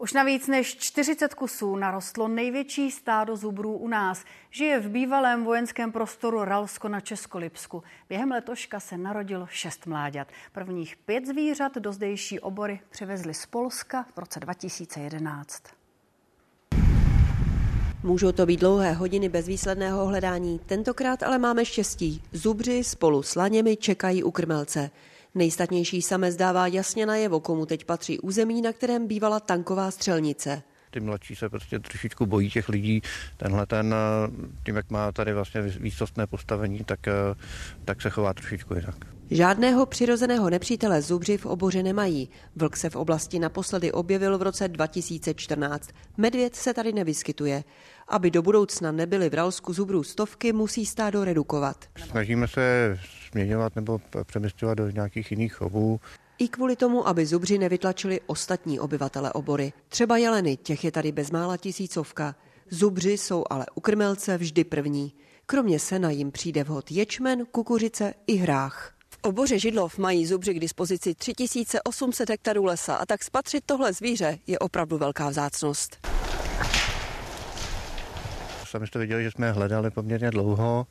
[0.00, 4.24] Už na víc než 40 kusů narostlo největší stádo zubrů u nás.
[4.50, 7.82] Žije v bývalém vojenském prostoru Ralsko na Českolipsku.
[8.08, 10.28] Během letoška se narodilo šest mláďat.
[10.52, 15.62] Prvních pět zvířat do zdejší obory přivezli z Polska v roce 2011.
[18.02, 22.22] Můžou to být dlouhé hodiny bez výsledného hledání, tentokrát ale máme štěstí.
[22.32, 24.90] Zubři spolu s laněmi čekají u krmelce.
[25.34, 30.62] Nejstatnější samec dává jasně najevo, komu teď patří území, na kterém bývala tanková střelnice.
[30.90, 33.02] Ty mladší se prostě trošičku bojí těch lidí.
[33.36, 33.94] Tenhle ten,
[34.66, 37.00] tím, jak má tady vlastně výsostné postavení, tak,
[37.84, 38.96] tak se chová trošičku jinak.
[39.30, 42.28] Žádného přirozeného nepřítele zubři v oboře nemají.
[42.56, 45.90] Vlk se v oblasti naposledy objevil v roce 2014.
[46.16, 47.64] Medvěd se tady nevyskytuje.
[48.10, 51.84] Aby do budoucna nebyly v Ralsku zubrů stovky, musí stádo redukovat.
[52.10, 52.98] Snažíme se
[53.30, 56.00] směňovat nebo přemysťovat do nějakých jiných chovů.
[56.38, 59.72] I kvůli tomu, aby zubři nevytlačili ostatní obyvatele obory.
[59.88, 62.34] Třeba jeleny, těch je tady bezmála tisícovka.
[62.70, 65.12] Zubři jsou ale u krmelce vždy první.
[65.46, 68.94] Kromě sena jim přijde vhod ječmen, kukuřice i hrách.
[69.08, 74.38] V oboře Židlov mají zubři k dispozici 3800 hektarů lesa a tak spatřit tohle zvíře
[74.46, 75.96] je opravdu velká vzácnost.
[78.70, 80.86] Sami jste viděli, že jsme hledali poměrně dlouho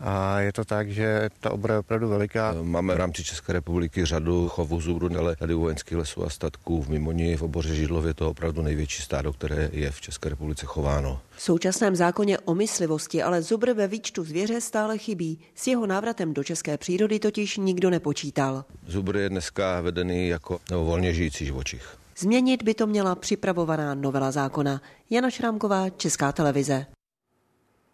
[0.00, 2.54] a je to tak, že ta obra je opravdu veliká.
[2.62, 6.82] Máme v rámci České republiky řadu chovů zubru, ale tady u vojenských lesů a statků
[6.82, 10.66] v Mimoni, v oboře Židlov je to opravdu největší stádo, které je v České republice
[10.66, 11.20] chováno.
[11.30, 15.38] V současném zákoně o myslivosti ale zubr ve výčtu zvěře stále chybí.
[15.54, 18.64] S jeho návratem do české přírody totiž nikdo nepočítal.
[18.86, 21.96] Zubr je dneska vedený jako volně žijící živočich.
[22.18, 24.80] Změnit by to měla připravovaná novela zákona.
[25.10, 26.86] Jana Šrámková, Česká televize.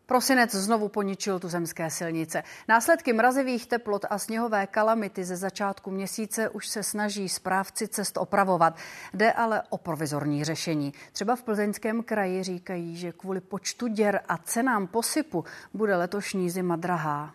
[0.08, 2.42] Prosinec znovu poničil tuzemské silnice.
[2.68, 8.76] Následky mrazivých teplot a sněhové kalamity ze začátku měsíce už se snaží správci cest opravovat.
[9.14, 10.92] Jde ale o provizorní řešení.
[11.12, 15.44] Třeba v Plzeňském kraji říkají, že kvůli počtu děr a cenám posypu
[15.74, 17.34] bude letošní zima drahá.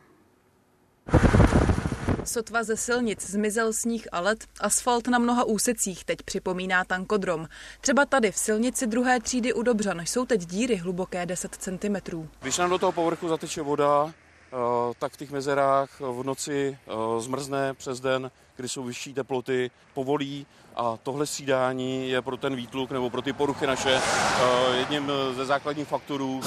[2.25, 7.47] Sotva ze silnic zmizel sníh a led, asfalt na mnoha úsecích teď připomíná tankodrom.
[7.81, 12.27] Třeba tady v silnici druhé třídy u Dobřan jsou teď díry hluboké 10 cm.
[12.41, 14.55] Když nám do toho povrchu zateče voda, eh,
[14.99, 20.45] tak v těch mezerách v noci eh, zmrzne přes den, kdy jsou vyšší teploty, povolí
[20.75, 25.45] a tohle sídání je pro ten výtluk nebo pro ty poruchy naše eh, jedním ze
[25.45, 26.41] základních faktorů.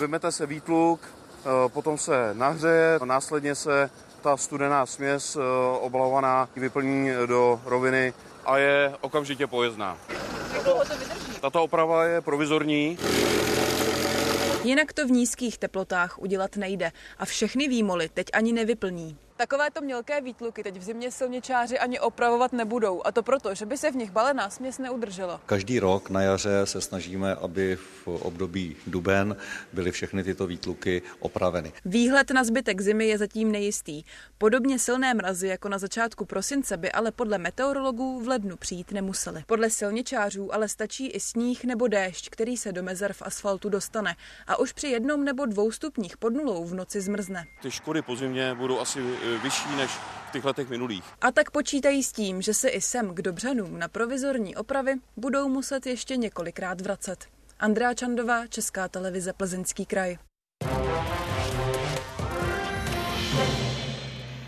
[0.00, 1.15] Vymete se výtluk, Eh,
[1.68, 5.40] potom se nahřeje, následně se ta studená směs eh,
[5.80, 8.12] oblavovaná vyplní do roviny
[8.44, 9.98] a je okamžitě pojezdná.
[11.40, 12.98] Tato oprava je provizorní.
[14.64, 19.18] Jinak to v nízkých teplotách udělat nejde a všechny výmoly teď ani nevyplní.
[19.36, 23.02] Takovéto mělké výtluky teď v zimě silničáři ani opravovat nebudou.
[23.06, 25.40] A to proto, že by se v nich balená směs neudržela.
[25.46, 29.36] Každý rok na jaře se snažíme, aby v období duben
[29.72, 31.72] byly všechny tyto výtluky opraveny.
[31.84, 34.02] Výhled na zbytek zimy je zatím nejistý.
[34.38, 39.44] Podobně silné mrazy jako na začátku prosince by ale podle meteorologů v lednu přijít nemusely.
[39.46, 44.16] Podle silničářů ale stačí i sníh nebo déšť, který se do mezer v asfaltu dostane.
[44.46, 47.46] A už při jednom nebo dvou stupních pod nulou v noci zmrzne.
[47.62, 49.00] Ty škody po zimě budou asi
[49.42, 49.90] vyšší než
[50.28, 51.04] v těch letech minulých.
[51.20, 55.48] A tak počítají s tím, že se i sem k Dobřanům na provizorní opravy budou
[55.48, 57.26] muset ještě několikrát vracet.
[57.60, 60.16] Andrea Čandová, Česká televize Plzeňský kraj.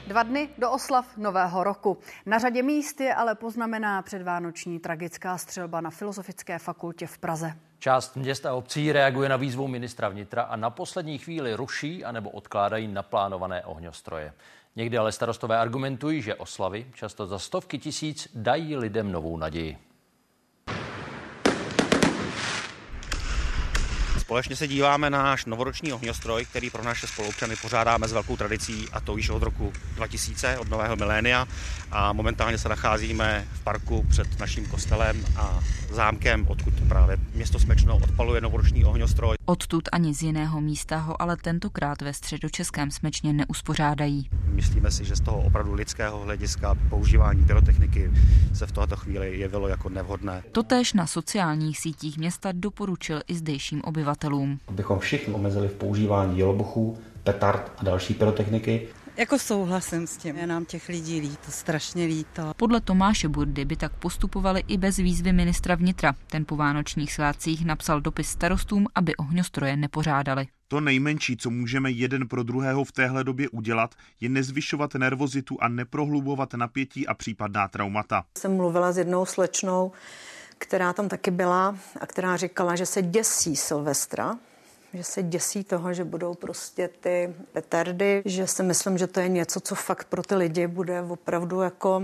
[0.07, 1.99] Dva dny do oslav Nového roku.
[2.27, 7.53] Na řadě míst je ale poznamená předvánoční tragická střelba na Filozofické fakultě v Praze.
[7.79, 12.31] Část měst a obcí reaguje na výzvu ministra vnitra a na poslední chvíli ruší anebo
[12.31, 14.33] odkládají naplánované ohňostroje.
[14.76, 19.76] Někdy ale starostové argumentují, že oslavy, často za stovky tisíc, dají lidem novou naději.
[24.18, 28.88] Společně se díváme na náš novoroční ohňostroj, který pro naše spolupčany pořádáme s velkou tradicí
[28.92, 31.46] a to již od roku 2000, od nového milénia.
[31.90, 37.96] A momentálně se nacházíme v parku před naším kostelem a zámkem, odkud právě město Smečno
[37.96, 39.38] odpaluje novoroční ohňostroj.
[39.50, 44.28] Odtud ani z jiného místa ho ale tentokrát ve středočeském Smečně neuspořádají.
[44.44, 48.11] Myslíme si, že z toho opravdu lidského hlediska používání pyrotechniky
[48.54, 50.42] se v této chvíli jevilo jako nevhodné.
[50.52, 54.58] Totéž na sociálních sítích města doporučil i zdejším obyvatelům.
[54.68, 60.46] Abychom všichni omezili v používání jelobuchů, petard a další pyrotechniky jako souhlasím s tím, je
[60.46, 62.52] nám těch lidí líto, strašně líto.
[62.57, 66.14] Podle Tomáše Burdy by tak postupovali i bez výzvy ministra vnitra.
[66.26, 70.46] Ten po vánočních svátcích napsal dopis starostům, aby ohňostroje nepořádali.
[70.68, 75.68] To nejmenší, co můžeme jeden pro druhého v téhle době udělat, je nezvyšovat nervozitu a
[75.68, 78.24] neprohlubovat napětí a případná traumata.
[78.38, 79.92] Jsem mluvila s jednou slečnou,
[80.59, 84.38] která tam taky byla a která říkala, že se děsí Silvestra,
[84.94, 89.29] že se děsí toho, že budou prostě ty petardy, že si myslím, že to je
[89.29, 92.03] něco, co fakt pro ty lidi bude opravdu jako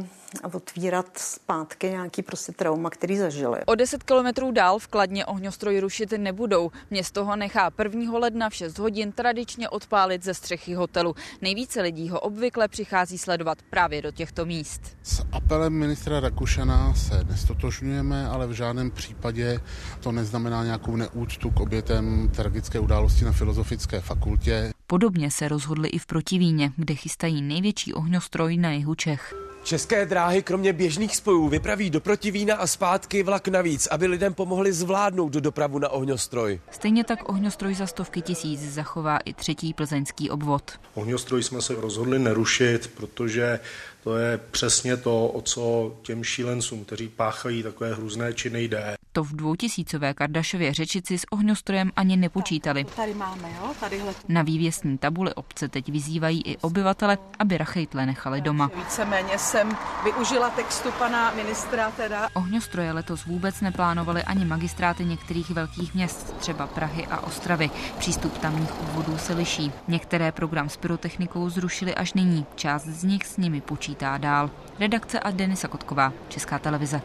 [0.53, 3.61] otvírat zpátky nějaký prostě trauma, který zažili.
[3.67, 6.71] O 10 kilometrů dál v Kladně ohňostroj rušit nebudou.
[6.91, 8.19] Město ho nechá 1.
[8.19, 11.15] ledna v 6 hodin tradičně odpálit ze střechy hotelu.
[11.43, 14.81] Nejvíce lidí ho obvykle přichází sledovat právě do těchto míst.
[15.03, 19.61] S apelem ministra Rakušana se nestotožňujeme, ale v žádném případě
[20.01, 24.73] to neznamená nějakou neúctu k obětem tragické události na Filozofické fakultě.
[24.87, 29.35] Podobně se rozhodli i v Protivíně, kde chystají největší ohňostroj na jihu Čech.
[29.65, 34.73] České dráhy kromě běžných spojů vypraví do Protivína a zpátky vlak navíc, aby lidem pomohli
[34.73, 36.61] zvládnout do dopravu na ohňostroj.
[36.71, 40.73] Stejně tak ohňostroj za stovky tisíc zachová i třetí plzeňský obvod.
[40.95, 43.61] Ohňostroj jsme se rozhodli nerušit, protože
[44.05, 48.95] to je přesně to, o co těm šílencům, kteří páchají takové hrůzné činy, jde.
[49.13, 52.85] To v dvoutisícové Kardašově řečici s ohňostrojem ani nepočítali.
[52.85, 54.15] Tady máme, jo, tadyhle.
[54.29, 58.71] Na vývěsní tabuli obce teď vyzývají i obyvatele, aby rachejtle nechali doma.
[58.77, 62.29] Víceméně jsem využila textu pana ministra teda.
[62.35, 67.71] Ohňostroje letos vůbec neplánovali ani magistráty některých velkých měst, třeba Prahy a Ostravy.
[67.99, 69.73] Přístup tamních úvodů se liší.
[69.89, 72.47] Některé program s pyrotechnikou zrušili až nyní.
[72.55, 74.51] Část z nich s nimi počítá dál.
[74.81, 77.01] Redakce a Denisa Kotková, Česká televize.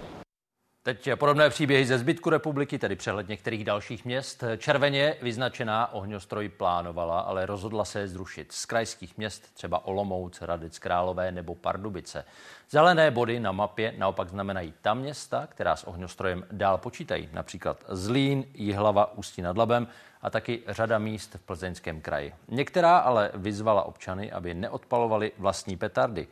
[0.83, 4.43] Teď podobné příběhy ze zbytku republiky, tedy přehled některých dalších měst.
[4.57, 8.51] Červeně vyznačená ohňostroj plánovala, ale rozhodla se je zrušit.
[8.51, 12.25] Z krajských měst třeba Olomouc, Hradec Králové nebo Pardubice.
[12.69, 17.29] Zelené body na mapě naopak znamenají ta města, která s ohňostrojem dál počítají.
[17.33, 19.87] Například Zlín, Jihlava, Ústí nad Labem
[20.21, 22.33] a taky řada míst v plzeňském kraji.
[22.47, 26.27] Některá ale vyzvala občany, aby neodpalovali vlastní petardy.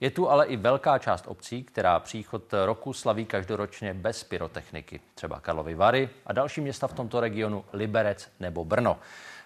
[0.00, 5.00] Je tu ale i velká část obcí, která příchod roku slaví každoročně bez pyrotechniky.
[5.14, 8.98] Třeba Karlovy Vary a další města v tomto regionu Liberec nebo Brno.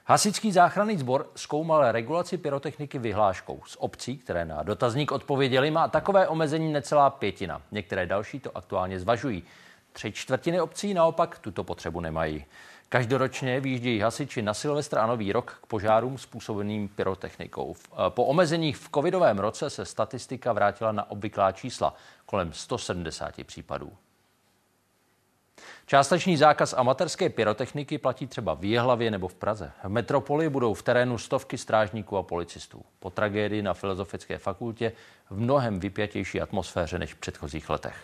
[0.04, 3.60] Hasičský záchranný sbor zkoumal regulaci pyrotechniky vyhláškou.
[3.66, 7.62] Z obcí, které na dotazník odpověděli, má takové omezení necelá pětina.
[7.72, 9.42] Některé další to aktuálně zvažují.
[9.92, 12.44] Tři čtvrtiny obcí naopak tuto potřebu nemají.
[12.92, 17.76] Každoročně výjíždějí hasiči na Silvestr a Nový rok k požárům způsobeným pyrotechnikou.
[18.09, 21.94] Po omezeních v covidovém roce se statistika vrátila na obvyklá čísla,
[22.26, 23.92] kolem 170 případů.
[25.87, 29.72] Částečný zákaz amatérské pyrotechniky platí třeba v Jihlavě nebo v Praze.
[29.85, 32.85] V metropoli budou v terénu stovky strážníků a policistů.
[33.00, 34.92] Po tragédii na Filozofické fakultě
[35.31, 37.96] v mnohem vypjatější atmosféře než v předchozích letech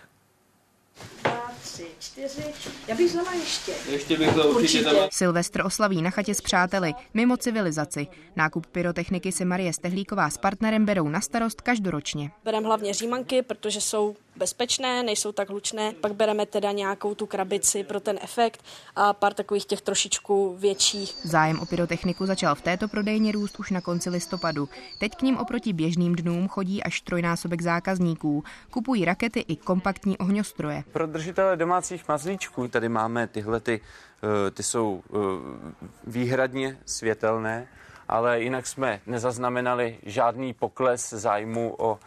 [1.76, 2.42] tři, čtyři.
[2.88, 3.72] Já bych znala ještě.
[3.90, 5.08] Ještě bych to určitě, určitě.
[5.12, 8.06] Silvestr oslaví na chatě s přáteli, mimo civilizaci.
[8.36, 12.30] Nákup pyrotechniky si Marie Stehlíková s partnerem berou na starost každoročně.
[12.44, 15.92] Bereme hlavně římanky, protože jsou bezpečné, nejsou tak hlučné.
[15.92, 18.62] Pak bereme teda nějakou tu krabici pro ten efekt
[18.96, 21.16] a pár takových těch trošičku větších.
[21.22, 24.68] Zájem o pyrotechniku začal v této prodejně růst už na konci listopadu.
[24.98, 28.44] Teď k ním oproti běžným dnům chodí až trojnásobek zákazníků.
[28.70, 30.84] Kupují rakety i kompaktní ohňostroje.
[30.92, 33.80] Pro držitele domácích mazlíčků tady máme tyhle, ty,
[34.46, 35.16] eh, ty jsou eh,
[36.06, 37.68] výhradně světelné,
[38.08, 41.98] ale jinak jsme nezaznamenali žádný pokles zájmu o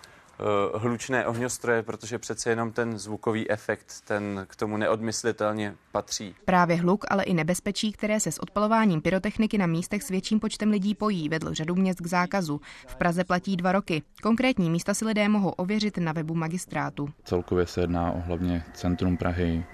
[0.76, 6.36] hlučné ohňostroje, protože přece jenom ten zvukový efekt, ten k tomu neodmyslitelně patří.
[6.46, 10.70] Právě hluk, ale i nebezpečí, které se s odpalováním pyrotechniky na místech s větším počtem
[10.70, 12.62] lidí pojí, vedl řadu měst k zákazu.
[12.88, 14.02] V Praze platí dva roky.
[14.22, 17.10] Konkrétní místa si lidé mohou ověřit na webu magistrátu.
[17.24, 19.66] Celkově se jedná o hlavně centrum Prahy,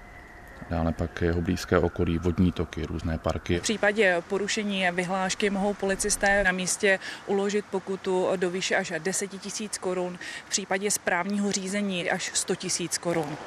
[0.70, 3.60] dále pak jeho blízké okolí, vodní toky, různé parky.
[3.60, 9.78] V případě porušení vyhlášky mohou policisté na místě uložit pokutu do výše až 10 tisíc
[9.78, 13.38] korun, v případě správního řízení až 100 tisíc korun.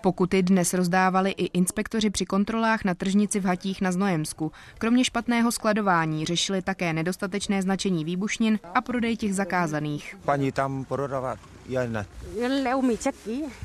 [0.00, 4.52] Pokuty dnes rozdávali i inspektoři při kontrolách na tržnici v Hatích na Znojemsku.
[4.78, 10.16] Kromě špatného skladování řešili také nedostatečné značení výbušnin a prodej těch zakázaných.
[10.24, 11.36] Paní tam prodává
[11.68, 12.06] jen.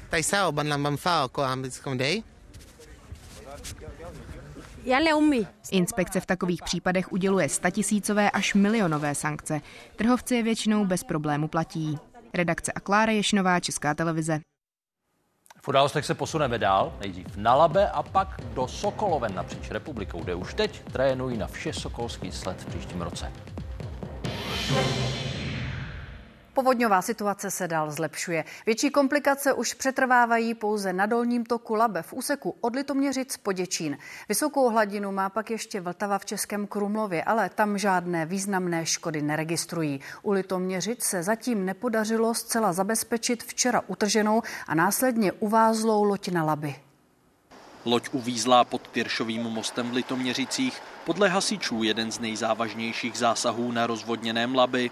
[0.09, 2.24] Tại sao bạn làm bằng phao của Amazon đấy?
[5.72, 9.61] Inspekce v takových případech uděluje statisícové až milionové sankce.
[9.95, 11.97] Trhovci je většinou bez problému platí.
[12.34, 14.39] Redakce a Klára Ješnová, Česká televize.
[15.64, 20.36] V událostech se posuneme dál, nejdřív na Labe a pak do Sokoloven napříč republikou, kde
[20.36, 23.32] už teď trénují na vše sokolský sled v příštím roce.
[26.53, 28.45] Povodňová situace se dál zlepšuje.
[28.65, 33.97] Větší komplikace už přetrvávají pouze na dolním toku Labe v úseku od Litoměřic po Děčín.
[34.29, 39.99] Vysokou hladinu má pak ještě Vltava v Českém Krumlově, ale tam žádné významné škody neregistrují.
[40.21, 46.75] U Litoměřic se zatím nepodařilo zcela zabezpečit včera utrženou a následně uvázlou loď na Laby.
[47.85, 50.81] Loď uvízlá pod Piršovým mostem v Litoměřicích.
[51.05, 54.91] Podle hasičů jeden z nejzávažnějších zásahů na rozvodněném Laby.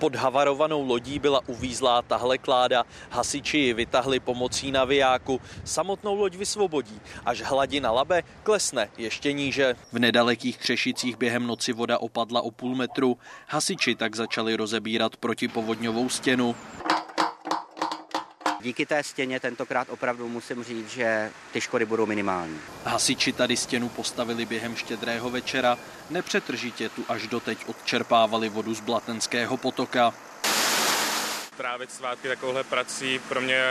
[0.00, 2.84] Pod havarovanou lodí byla uvízlá tahle kláda.
[3.10, 5.40] Hasiči ji vytahli pomocí navijáku.
[5.64, 9.76] Samotnou loď vysvobodí, až hladina labe klesne ještě níže.
[9.92, 13.18] V nedalekých křešicích během noci voda opadla o půl metru.
[13.48, 16.56] Hasiči tak začali rozebírat protipovodňovou stěnu.
[18.62, 22.58] Díky té stěně tentokrát opravdu musím říct, že ty škody budou minimální.
[22.84, 25.78] Hasiči tady stěnu postavili během štědrého večera.
[26.10, 30.14] Nepřetržitě tu až doteď odčerpávali vodu z Blatenského potoka.
[31.56, 33.64] Trávit svátky takovouhle prací pro mě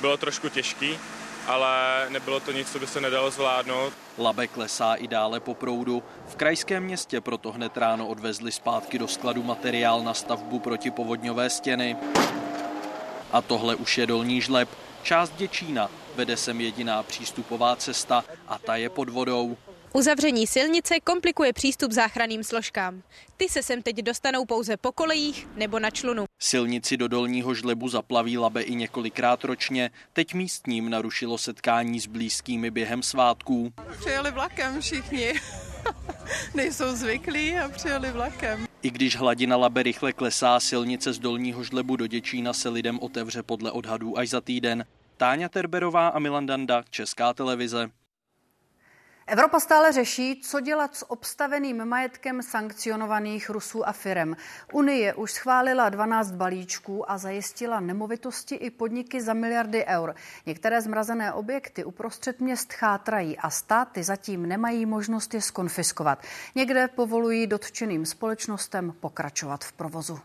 [0.00, 0.98] bylo trošku těžký,
[1.46, 3.92] ale nebylo to nic, co by se nedalo zvládnout.
[4.18, 6.02] Labe klesá i dále po proudu.
[6.28, 11.96] V krajském městě proto hned ráno odvezli zpátky do skladu materiál na stavbu protipovodňové stěny.
[13.36, 14.68] A tohle už je dolní žleb.
[15.02, 19.56] Část Děčína vede sem jediná přístupová cesta a ta je pod vodou.
[19.92, 23.02] Uzavření silnice komplikuje přístup záchranným složkám.
[23.36, 26.24] Ty se sem teď dostanou pouze po kolejích nebo na člunu.
[26.38, 29.90] Silnici do dolního žlebu zaplaví labe i několikrát ročně.
[30.12, 33.72] Teď místním narušilo setkání s blízkými během svátků.
[34.00, 35.34] Přijeli vlakem všichni.
[36.54, 38.66] Nejsou zvyklí a přijeli vlakem.
[38.82, 43.42] I když hladina Labe rychle klesá, silnice z dolního žlebu do Děčína se lidem otevře
[43.42, 44.84] podle odhadů až za týden.
[45.16, 47.90] Táňa Terberová a Milan Danda, Česká televize.
[49.28, 54.36] Evropa stále řeší, co dělat s obstaveným majetkem sankcionovaných Rusů a firem.
[54.72, 60.14] Unie už schválila 12 balíčků a zajistila nemovitosti i podniky za miliardy eur.
[60.46, 66.22] Některé zmrazené objekty uprostřed měst chátrají a státy zatím nemají možnost je skonfiskovat.
[66.54, 70.20] Někde povolují dotčeným společnostem pokračovat v provozu.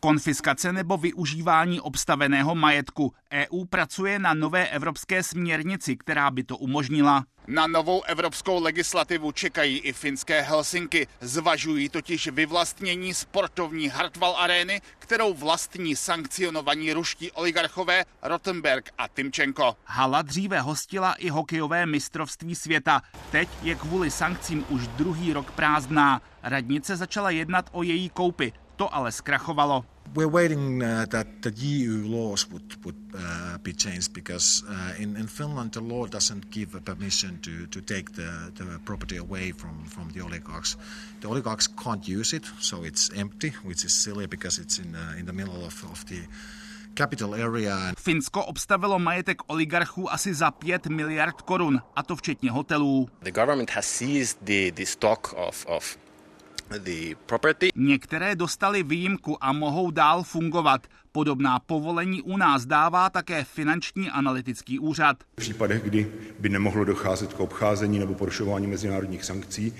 [0.00, 3.14] Konfiskace nebo využívání obstaveného majetku.
[3.32, 7.24] EU pracuje na nové evropské směrnici, která by to umožnila.
[7.46, 11.06] Na novou evropskou legislativu čekají i finské Helsinky.
[11.20, 19.76] Zvažují totiž vyvlastnění sportovní Hartwall arény, kterou vlastní sankcionovaní ruští oligarchové Rottenberg a Timčenko.
[19.84, 23.02] Hala dříve hostila i hokejové mistrovství světa.
[23.30, 26.22] Teď je kvůli sankcím už druhý rok prázdná.
[26.42, 28.52] Radnice začala jednat o její koupi.
[28.80, 29.84] To ale zkrachovalo.
[30.14, 35.16] We're waiting uh, that the EU laws would, would uh, be changed because uh, in,
[35.16, 39.52] in Finland the law doesn't give a permission to, to take the, the property away
[39.52, 40.78] from, from the oligarchs.
[41.20, 45.18] The oligarchs can't use it, so it's empty, which is silly because it's in, uh,
[45.18, 46.22] in the middle of, of the
[46.94, 47.92] capital area.
[47.98, 53.08] Finsko obstavilo majetek oligarchů asi za 5 miliard korun, a to včetně hotelů.
[53.22, 55.96] The government has seized the, the stock of, of.
[57.74, 60.86] Některé dostali výjimku a mohou dál fungovat.
[61.12, 65.16] Podobná povolení u nás dává také finanční analytický úřad.
[65.32, 69.74] V případech, kdy by nemohlo docházet k obcházení nebo porušování mezinárodních sankcí,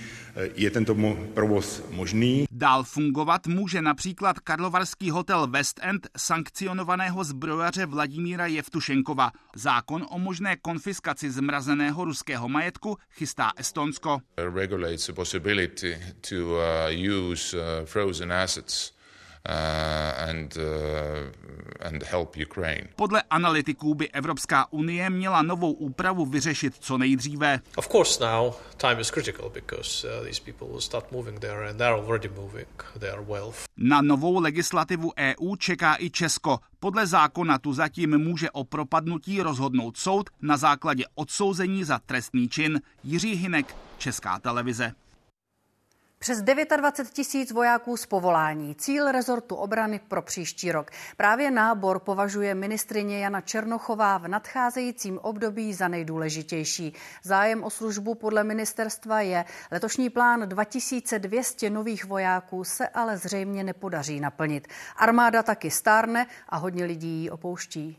[0.55, 0.97] je tento
[1.35, 2.47] provoz možný.
[2.51, 9.33] Dál fungovat může například karlovarský hotel West End sankcionovaného zbrojaře Vladimíra Jevtušenkova.
[9.57, 14.21] Zákon o možné konfiskaci zmrazeného ruského majetku chystá Estonsko.
[14.37, 16.61] Regulates the possibility to uh,
[17.31, 19.00] use uh, frozen assets
[20.29, 22.89] and, uh, and help Ukraine.
[22.97, 27.61] Podle analytiků by Evropská unie měla novou úpravu vyřešit co nejdříve.
[27.77, 31.79] Of course now time is critical because uh, these people will start moving there and
[31.79, 32.69] they're already moving
[32.99, 33.57] their wealth.
[33.77, 36.59] Na novou legislativu EU čeká i Česko.
[36.81, 42.81] Podle zákona tu zatím může o propadnutí rozhodnout soud na základě odsouzení za trestný čin.
[43.05, 44.93] Jiří Hinek, Česká televize.
[46.23, 48.75] Přes 29 tisíc vojáků z povolání.
[48.75, 50.91] Cíl rezortu obrany pro příští rok.
[51.17, 56.93] Právě nábor považuje ministrině Jana Černochová v nadcházejícím období za nejdůležitější.
[57.23, 59.45] Zájem o službu podle ministerstva je.
[59.71, 64.69] Letošní plán 2200 nových vojáků se ale zřejmě nepodaří naplnit.
[64.97, 67.97] Armáda taky stárne a hodně lidí ji opouští.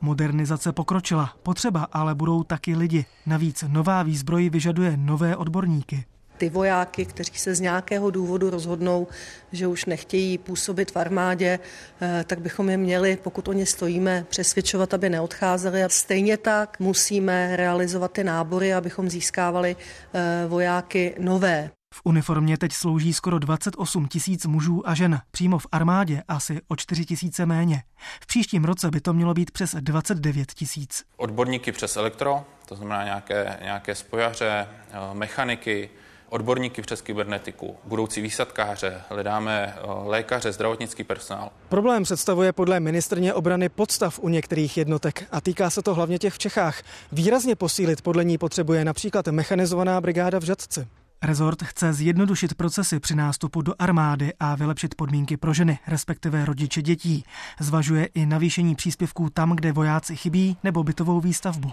[0.00, 3.06] Modernizace pokročila, potřeba ale budou taky lidi.
[3.26, 6.04] Navíc nová výzbroj vyžaduje nové odborníky
[6.38, 9.06] ty vojáky, kteří se z nějakého důvodu rozhodnou,
[9.52, 11.58] že už nechtějí působit v armádě,
[12.00, 15.84] eh, tak bychom je měli, pokud o ně stojíme, přesvědčovat, aby neodcházeli.
[15.84, 19.76] A stejně tak musíme realizovat ty nábory, abychom získávali
[20.14, 21.70] eh, vojáky nové.
[21.94, 26.76] V uniformě teď slouží skoro 28 tisíc mužů a žen, přímo v armádě asi o
[26.76, 27.82] 4 tisíce méně.
[28.22, 31.04] V příštím roce by to mělo být přes 29 tisíc.
[31.16, 35.90] Odborníky přes elektro, to znamená nějaké, nějaké spojaře, eh, mechaniky,
[36.28, 41.50] odborníky přes kybernetiku, budoucí výsadkáře, hledáme eh, lékaře, zdravotnický personál.
[41.68, 46.34] Problém představuje podle ministrně obrany podstav u některých jednotek a týká se to hlavně těch
[46.34, 46.82] v Čechách.
[47.12, 50.86] Výrazně posílit podle ní potřebuje například mechanizovaná brigáda v Žadci.
[51.22, 56.82] Rezort chce zjednodušit procesy při nástupu do armády a vylepšit podmínky pro ženy, respektive rodiče
[56.82, 57.24] dětí.
[57.60, 61.72] Zvažuje i navýšení příspěvků tam, kde vojáci chybí, nebo bytovou výstavbu.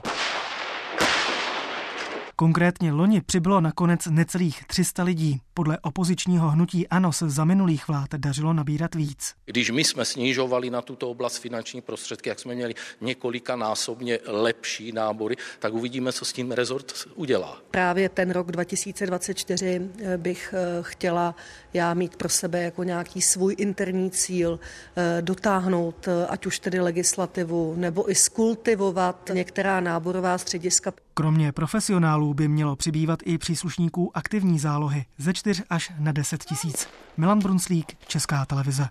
[2.38, 5.42] Konkrétně loni přibylo nakonec necelých 300 lidí.
[5.54, 9.34] Podle opozičního hnutí ANO se za minulých vlád dařilo nabírat víc.
[9.46, 14.92] Když my jsme snižovali na tuto oblast finanční prostředky, jak jsme měli několika násobně lepší
[14.92, 17.62] nábory, tak uvidíme, co s tím rezort udělá.
[17.72, 21.36] Právě ten rok 2024 eh, bych eh, chtěla
[21.74, 24.60] já mít pro sebe jako nějaký svůj interní cíl
[24.96, 30.94] eh, dotáhnout, ať už tedy legislativu, nebo i skultivovat některá náborová střediska.
[31.18, 36.88] Kromě profesionálů by mělo přibývat i příslušníků aktivní zálohy ze 4 až na 10 tisíc.
[37.18, 38.88] Milan Brunslík, Česká televize.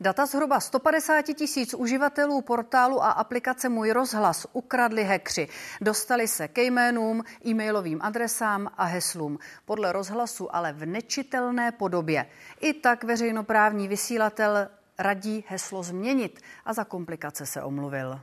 [0.00, 5.48] Data zhruba 150 tisíc uživatelů portálu a aplikace Můj rozhlas ukradli hekři.
[5.80, 9.38] Dostali se ke jménům, e-mailovým adresám a heslům.
[9.64, 12.26] Podle rozhlasu ale v nečitelné podobě.
[12.60, 14.68] I tak veřejnoprávní vysílatel
[14.98, 18.20] radí heslo změnit a za komplikace se omluvil.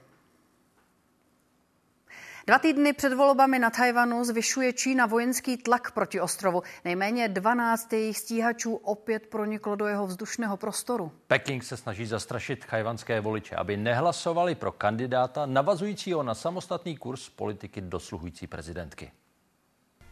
[2.47, 6.63] Dva týdny před volbami na Tajvanu zvyšuje Čína vojenský tlak proti ostrovu.
[6.85, 11.11] Nejméně 12 jejich stíhačů opět proniklo do jeho vzdušného prostoru.
[11.27, 17.81] Peking se snaží zastrašit chajvanské voliče, aby nehlasovali pro kandidáta navazujícího na samostatný kurz politiky
[17.81, 19.11] dosluhující prezidentky.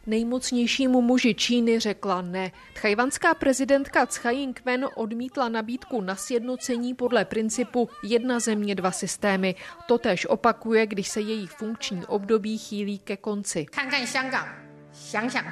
[0.05, 2.51] Nejmocnějšímu muži Číny řekla ne.
[2.73, 9.55] Tchajvanská prezidentka Tsai Ing-wen odmítla nabídku na sjednocení podle principu jedna země, dva systémy.
[9.87, 13.65] Totež opakuje, když se její funkční období chýlí ke konci.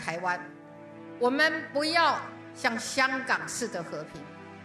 [0.06, 0.40] Taiwan.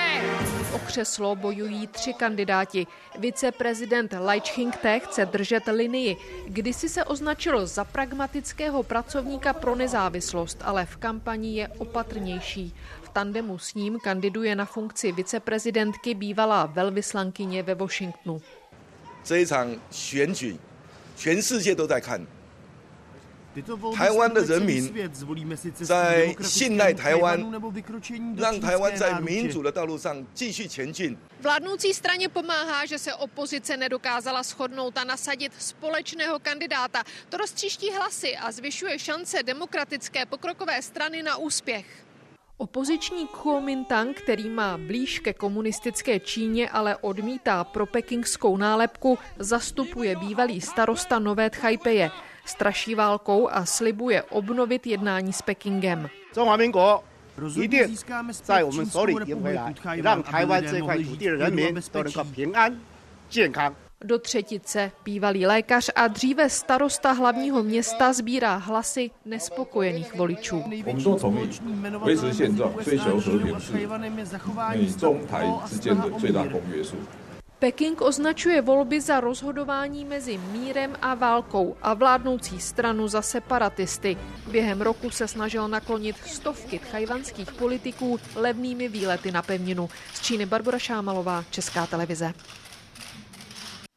[0.73, 2.87] O křeslo bojují tři kandidáti.
[3.19, 6.17] Viceprezident Lai Ching-te chce držet linii.
[6.45, 12.73] Kdysi se označil za pragmatického pracovníka pro nezávislost, ale v kampani je opatrnější.
[13.01, 18.41] V tandemu s ním kandiduje na funkci viceprezidentky bývalá velvyslankyně ve Washingtonu.
[19.23, 20.55] 这一场选举，
[21.17, 22.21] 全世界都在看。
[23.95, 24.93] 台湾的人民
[25.83, 27.37] 在信赖台湾，
[28.37, 31.17] 让台湾在民主的道路上继续前进。
[31.41, 37.03] Vládnoucí straně pomáhá, že se opozice nedokázala shodnout a nasadit společného kandidáta.
[37.29, 41.85] To roztříští hlasy a zvyšuje šance demokratické pokrokové strany na úspěch.
[42.57, 50.61] Opoziční Kuomintang, který má blíž ke komunistické Číně, ale odmítá pro pekingskou nálepku, zastupuje bývalý
[50.61, 52.11] starosta Nové Tchajpeje
[52.44, 56.08] straší válkou a slibuje obnovit jednání s Pekingem.
[57.36, 58.64] Rozhodně získáme zpět
[64.04, 70.64] Do třetice bývalý lékař a dříve starosta hlavního města sbírá hlasy nespokojených voličů.
[70.66, 76.86] Největší společný jmenovatel mezi USA a Tchajvanem je zachování statusu a snaha o mír.
[77.64, 84.16] Peking označuje volby za rozhodování mezi mírem a válkou a vládnoucí stranu za separatisty.
[84.50, 89.88] Během roku se snažil naklonit stovky tchajvanských politiků levnými výlety na pevninu.
[90.14, 92.34] Z Číny Barbara Šámalová, Česká televize.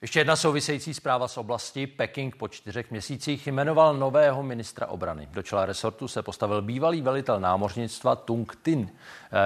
[0.01, 1.87] Ještě jedna související zpráva z oblasti.
[1.87, 5.27] Peking po čtyřech měsících jmenoval nového ministra obrany.
[5.31, 8.89] Do čela resortu se postavil bývalý velitel námořnictva Tung Tin.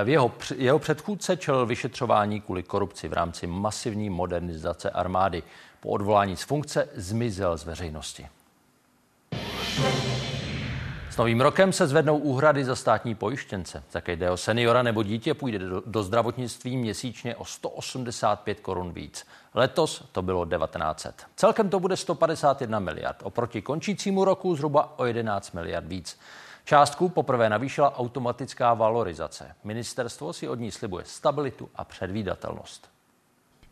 [0.03, 5.43] V jeho, jeho předchůdce čelil vyšetřování kvůli korupci v rámci masivní modernizace armády.
[5.79, 8.27] Po odvolání z funkce zmizel z veřejnosti.
[11.21, 13.83] Novým rokem se zvednou úhrady za státní pojištěnce.
[13.91, 19.25] Tak jde o seniora nebo dítě, půjde do, do zdravotnictví měsíčně o 185 korun víc.
[19.53, 21.25] Letos to bylo 1900.
[21.35, 23.17] Celkem to bude 151 miliard.
[23.23, 26.19] Oproti končícímu roku zhruba o 11 miliard víc.
[26.65, 29.55] Částku poprvé navýšila automatická valorizace.
[29.63, 32.90] Ministerstvo si od ní slibuje stabilitu a předvídatelnost.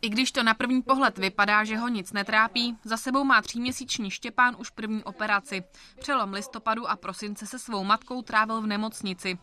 [0.01, 4.11] I když to na první pohled vypadá, že ho nic netrápí, za sebou má tříměsíční
[4.11, 5.63] Štěpán už první operaci.
[5.99, 9.37] Přelom listopadu a prosince se svou matkou trávil v nemocnici.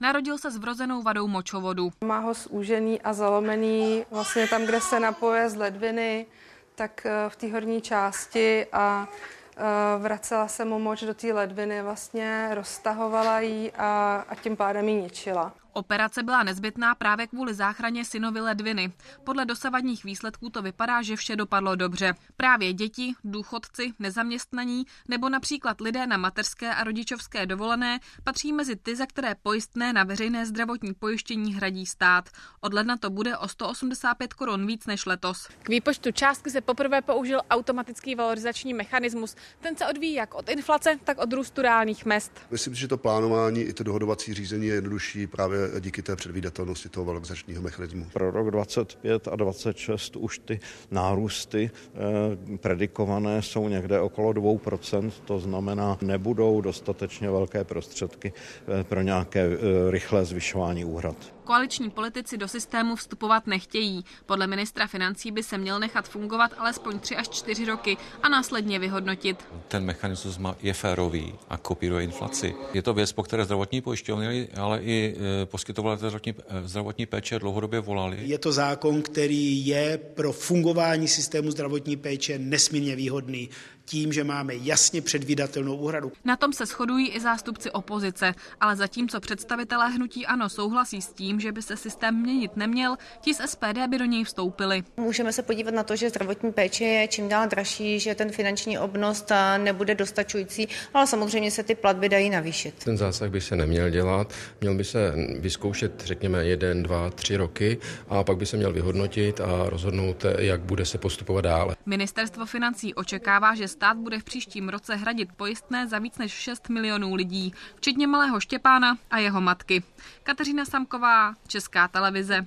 [0.00, 1.90] Narodil se s vrozenou vadou močovodu.
[2.04, 6.26] Má ho zúžený a zalomený vlastně tam, kde se napoje z ledviny,
[6.74, 9.08] tak eh, v té horní části a
[9.56, 9.62] eh,
[9.98, 15.02] vracela se mu moč do té ledviny, vlastně roztahovala ji a, a tím pádem ji
[15.02, 15.52] ničila.
[15.74, 18.92] Operace byla nezbytná právě kvůli záchraně synovy ledviny.
[19.24, 22.14] Podle dosavadních výsledků to vypadá, že vše dopadlo dobře.
[22.36, 28.96] Právě děti, důchodci, nezaměstnaní nebo například lidé na mateřské a rodičovské dovolené patří mezi ty,
[28.96, 32.28] za které pojistné na veřejné zdravotní pojištění hradí stát.
[32.60, 35.48] Od ledna to bude o 185 korun víc než letos.
[35.62, 39.36] K výpočtu částky se poprvé použil automatický valorizační mechanismus.
[39.60, 42.32] Ten se odvíjí jak od inflace, tak od růstu reálných mest.
[42.50, 47.04] Myslím, že to plánování i to dohodovací řízení je jednodušší právě díky té předvídatelnosti toho
[47.04, 48.06] valorizačního mechanismu.
[48.12, 50.60] Pro rok 25 a 26 už ty
[50.90, 58.32] nárůsty eh, predikované jsou někde okolo 2%, to znamená, nebudou dostatečně velké prostředky
[58.80, 61.16] eh, pro nějaké eh, rychlé zvyšování úhrad.
[61.44, 64.04] Koaliční politici do systému vstupovat nechtějí.
[64.26, 68.78] Podle ministra financí by se měl nechat fungovat alespoň 3 až 4 roky a následně
[68.78, 69.44] vyhodnotit.
[69.68, 72.54] Ten mechanismus je férový a kopíruje inflaci.
[72.74, 76.34] Je to věc, po které zdravotní pojišťovny, ale i poskytovatelé zdravotní,
[76.64, 78.18] zdravotní péče dlouhodobě volali.
[78.20, 83.48] Je to zákon, který je pro fungování systému zdravotní péče nesmírně výhodný
[83.84, 86.12] tím, že máme jasně předvídatelnou úhradu.
[86.24, 91.40] Na tom se shodují i zástupci opozice, ale zatímco představitelé hnutí ANO souhlasí s tím,
[91.40, 94.82] že by se systém měnit neměl, ti z SPD by do něj vstoupili.
[94.96, 98.78] Můžeme se podívat na to, že zdravotní péče je čím dál dražší, že ten finanční
[98.78, 99.24] obnos
[99.58, 102.84] nebude dostačující, ale samozřejmě se ty platby dají navýšit.
[102.84, 107.78] Ten zásah by se neměl dělat, měl by se vyzkoušet, řekněme, jeden, dva, tři roky
[108.08, 111.76] a pak by se měl vyhodnotit a rozhodnout, jak bude se postupovat dále.
[111.86, 116.68] Ministerstvo financí očekává, že stát bude v příštím roce hradit pojistné za víc než 6
[116.68, 119.82] milionů lidí, včetně malého Štěpána a jeho matky.
[120.22, 122.46] Kateřina Samková, Česká televize.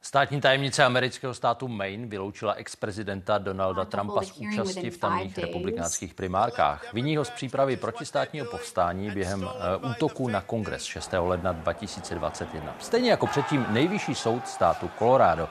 [0.00, 6.92] Státní tajemnice amerického státu Maine vyloučila ex-prezidenta Donalda Trumpa z účasti v tamních republikánských primárkách.
[6.94, 11.10] Viní ho z přípravy protistátního povstání během uh, útoku na kongres 6.
[11.18, 12.74] ledna 2021.
[12.78, 15.48] Stejně jako předtím nejvyšší soud státu Colorado.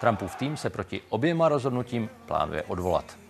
[0.00, 3.27] Trumpův tým se proti oběma rozhodnutím plánuje odvolat.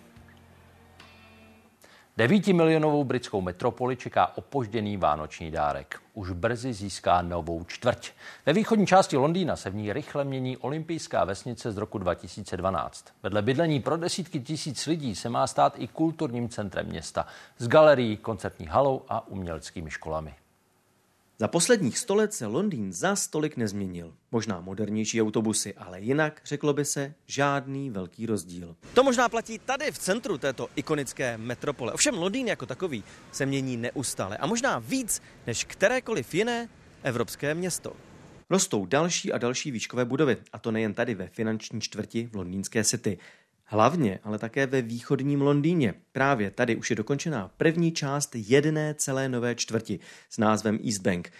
[2.19, 5.99] Devítimilionovou britskou metropoli čeká opožděný vánoční dárek.
[6.13, 8.11] Už brzy získá novou čtvrť.
[8.45, 13.05] Ve východní části Londýna se v ní rychle mění olympijská vesnice z roku 2012.
[13.23, 17.25] Vedle bydlení pro desítky tisíc lidí se má stát i kulturním centrem města
[17.57, 20.33] s galerií, koncertní halou a uměleckými školami.
[21.41, 24.13] Za posledních sto let se Londýn za stolik nezměnil.
[24.31, 28.75] Možná modernější autobusy, ale jinak, řeklo by se, žádný velký rozdíl.
[28.93, 31.93] To možná platí tady v centru této ikonické metropole.
[31.93, 36.69] Ovšem Londýn jako takový se mění neustále a možná víc než kterékoliv jiné
[37.03, 37.93] evropské město.
[38.49, 42.83] Rostou další a další výškové budovy, a to nejen tady ve finanční čtvrti v londýnské
[42.83, 43.17] city.
[43.71, 45.93] Hlavně, ale také ve východním Londýně.
[46.11, 49.99] Právě tady už je dokončená první část jedné celé nové čtvrti
[50.29, 51.31] s názvem East Bank.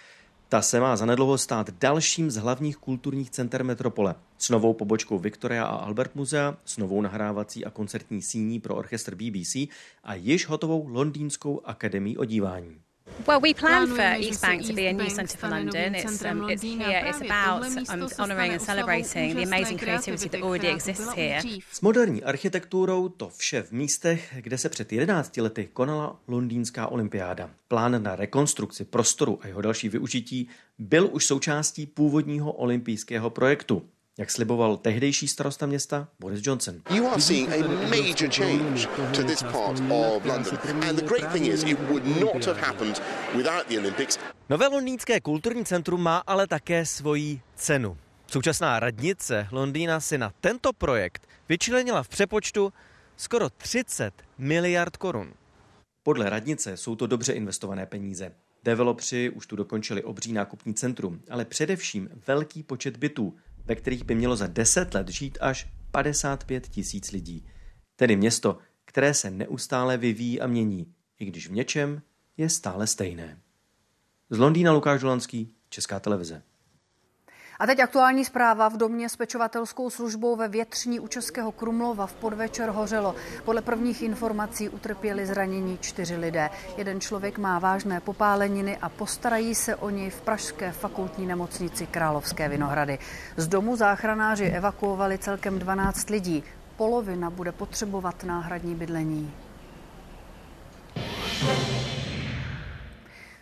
[0.49, 4.15] Ta se má zanedlouho stát dalším z hlavních kulturních center metropole.
[4.37, 9.15] S novou pobočkou Victoria a Albert Muzea, s novou nahrávací a koncertní síní pro orchestr
[9.15, 9.55] BBC
[10.03, 12.81] a již hotovou Londýnskou akademii odívání.
[13.27, 15.95] Well, we plan for East Bank to be a new centre for London.
[15.95, 17.03] It's, um, it's here.
[17.05, 21.41] It's about um, honouring and celebrating the amazing creativity that already exists here.
[21.71, 27.49] S moderní architekturou to vše v místech, kde se před 11 lety konala londýnská olympiáda.
[27.67, 30.47] Plán na rekonstrukci prostoru a jeho další využití
[30.79, 33.83] byl už součástí původního olympijského projektu
[34.19, 36.75] jak sliboval tehdejší starosta města Boris Johnson.
[36.95, 40.57] You are seeing a major change to this part of London.
[40.89, 43.01] And the great thing is it would not have happened
[43.35, 44.19] without the Olympics.
[44.49, 47.97] Nové londýnské kulturní centrum má ale také svoji cenu.
[48.27, 52.73] Současná radnice Londýna si na tento projekt vyčlenila v přepočtu
[53.17, 55.33] skoro 30 miliard korun.
[56.03, 58.31] Podle radnice jsou to dobře investované peníze.
[58.63, 63.33] Developři už tu dokončili obří nákupní centrum, ale především velký počet bytů,
[63.69, 67.45] ve kterých by mělo za 10 let žít až 55 tisíc lidí.
[67.95, 72.01] Tedy město, které se neustále vyvíjí a mění, i když v něčem
[72.37, 73.41] je stále stejné.
[74.29, 76.43] Z Londýna Lukáš Dolanský, Česká televize.
[77.59, 78.69] A teď aktuální zpráva.
[78.69, 83.15] V domě s pečovatelskou službou ve Větřní u Českého Krumlova v podvečer hořelo.
[83.45, 86.49] Podle prvních informací utrpěli zranění čtyři lidé.
[86.77, 92.49] Jeden člověk má vážné popáleniny a postarají se o něj v Pražské fakultní nemocnici Královské
[92.49, 92.99] Vinohrady.
[93.37, 96.43] Z domu záchranáři evakuovali celkem 12 lidí.
[96.77, 99.33] Polovina bude potřebovat náhradní bydlení.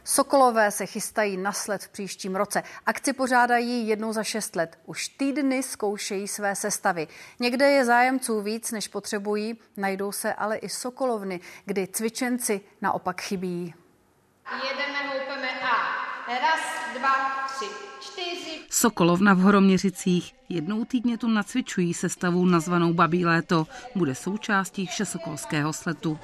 [0.09, 2.63] Sokolové se chystají na sled v příštím roce.
[2.85, 4.79] Akci pořádají jednou za šest let.
[4.85, 7.07] Už týdny zkoušejí své sestavy.
[7.39, 13.73] Někde je zájemců víc, než potřebují, najdou se ale i sokolovny, kdy cvičenci naopak chybí.
[14.69, 15.75] Jedeme, houpeme a
[16.27, 16.61] raz,
[16.99, 17.65] dva, tři,
[17.99, 18.59] čtyři.
[18.69, 20.35] Sokolovna v Horoměřicích.
[20.49, 23.67] Jednou týdně tu nacvičují sestavu nazvanou Babí léto.
[23.95, 26.19] Bude součástí všesokolského sletu.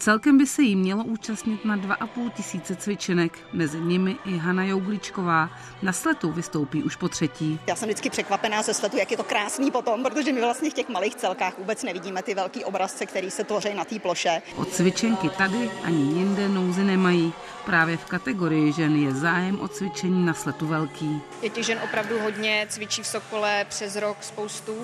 [0.00, 5.50] Celkem by se jí mělo účastnit na 2,5 tisíce cvičenek, mezi nimi i Hana Jougličková.
[5.82, 7.60] Na sletu vystoupí už po třetí.
[7.66, 10.74] Já jsem vždycky překvapená ze sletu, jak je to krásný potom, protože my vlastně v
[10.74, 14.42] těch malých celkách vůbec nevidíme ty velký obrazce, které se tvoří na té ploše.
[14.56, 17.32] O cvičenky tady ani jinde nouzy nemají.
[17.64, 21.20] Právě v kategorii žen je zájem o cvičení na sletu velký.
[21.42, 24.82] Je těch žen opravdu hodně, cvičí v Sokole přes rok spoustu uh,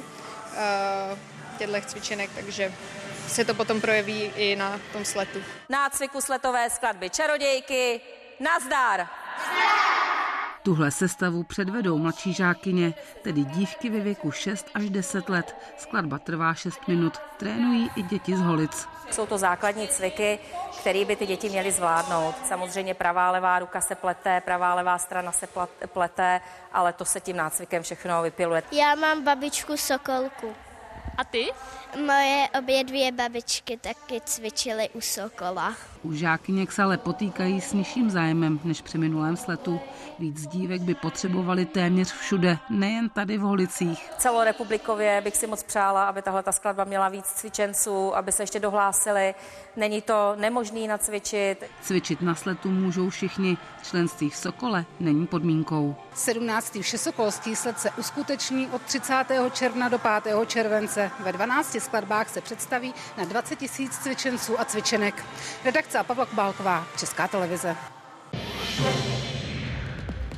[1.58, 2.72] těchto cvičenek, takže
[3.28, 5.38] se to potom projeví i na tom sletu.
[5.68, 8.00] Nácviku sletové skladby Čarodějky.
[8.40, 9.06] Nazdar!
[10.62, 15.56] Tuhle sestavu předvedou mladší žákyně, tedy dívky ve věku 6 až 10 let.
[15.78, 17.18] Skladba trvá 6 minut.
[17.36, 18.88] Trénují i děti z Holic.
[19.10, 20.38] Jsou to základní cviky,
[20.80, 22.34] které by ty děti měly zvládnout.
[22.48, 25.48] Samozřejmě pravá levá ruka se plete, pravá levá strana se
[25.92, 26.40] plete,
[26.72, 28.62] ale to se tím nácvikem všechno vypiluje.
[28.72, 30.54] Já mám babičku Sokolku.
[31.18, 31.46] A ty?
[32.06, 35.74] Moje obě dvě babičky taky cvičily u Sokola.
[36.02, 39.80] U žákyněk se ale potýkají s nižším zájemem než při minulém sletu.
[40.18, 44.10] Víc dívek by potřebovali téměř všude, nejen tady v Holicích.
[44.18, 48.60] Celorepublikově bych si moc přála, aby tahle ta skladba měla víc cvičenců, aby se ještě
[48.60, 49.34] dohlásili.
[49.76, 51.64] Není to nemožný nacvičit.
[51.82, 53.56] Cvičit na sletu můžou všichni.
[53.82, 55.96] Členství v Sokole není podmínkou.
[56.14, 56.78] 17.
[56.80, 59.24] všesokolský sled se uskuteční od 30.
[59.52, 60.36] června do 5.
[60.46, 61.05] července.
[61.20, 65.24] Ve 12 skladbách se představí na 20 tisíc cvičenců a cvičenek.
[65.64, 67.76] Redakce Pavla Kubálková, Česká televize.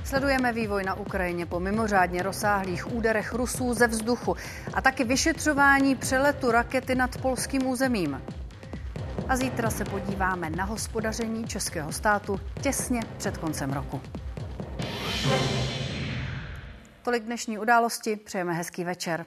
[0.05, 4.37] Sledujeme vývoj na Ukrajině po mimořádně rozsáhlých úderech Rusů ze vzduchu
[4.75, 8.23] a taky vyšetřování přeletu rakety nad polským územím.
[9.29, 14.01] A zítra se podíváme na hospodaření českého státu těsně před koncem roku.
[17.03, 19.27] Tolik dnešní události, přejeme hezký večer.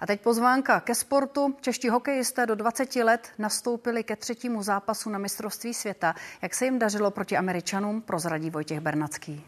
[0.00, 1.54] A teď pozvánka ke sportu.
[1.60, 6.14] Čeští hokejisté do 20 let nastoupili ke třetímu zápasu na mistrovství světa.
[6.42, 9.44] Jak se jim dařilo proti Američanům, prozradí Vojtěch Bernacký.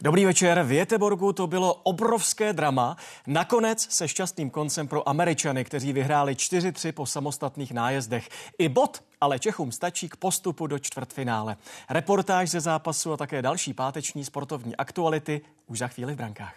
[0.00, 0.62] Dobrý večer.
[0.62, 2.96] V Jeteborgu to bylo obrovské drama.
[3.26, 8.28] Nakonec se šťastným koncem pro Američany, kteří vyhráli 4-3 po samostatných nájezdech.
[8.58, 11.56] I bod ale Čechům stačí k postupu do čtvrtfinále.
[11.90, 16.54] Reportáž ze zápasu a také další páteční sportovní aktuality už za chvíli v brankách.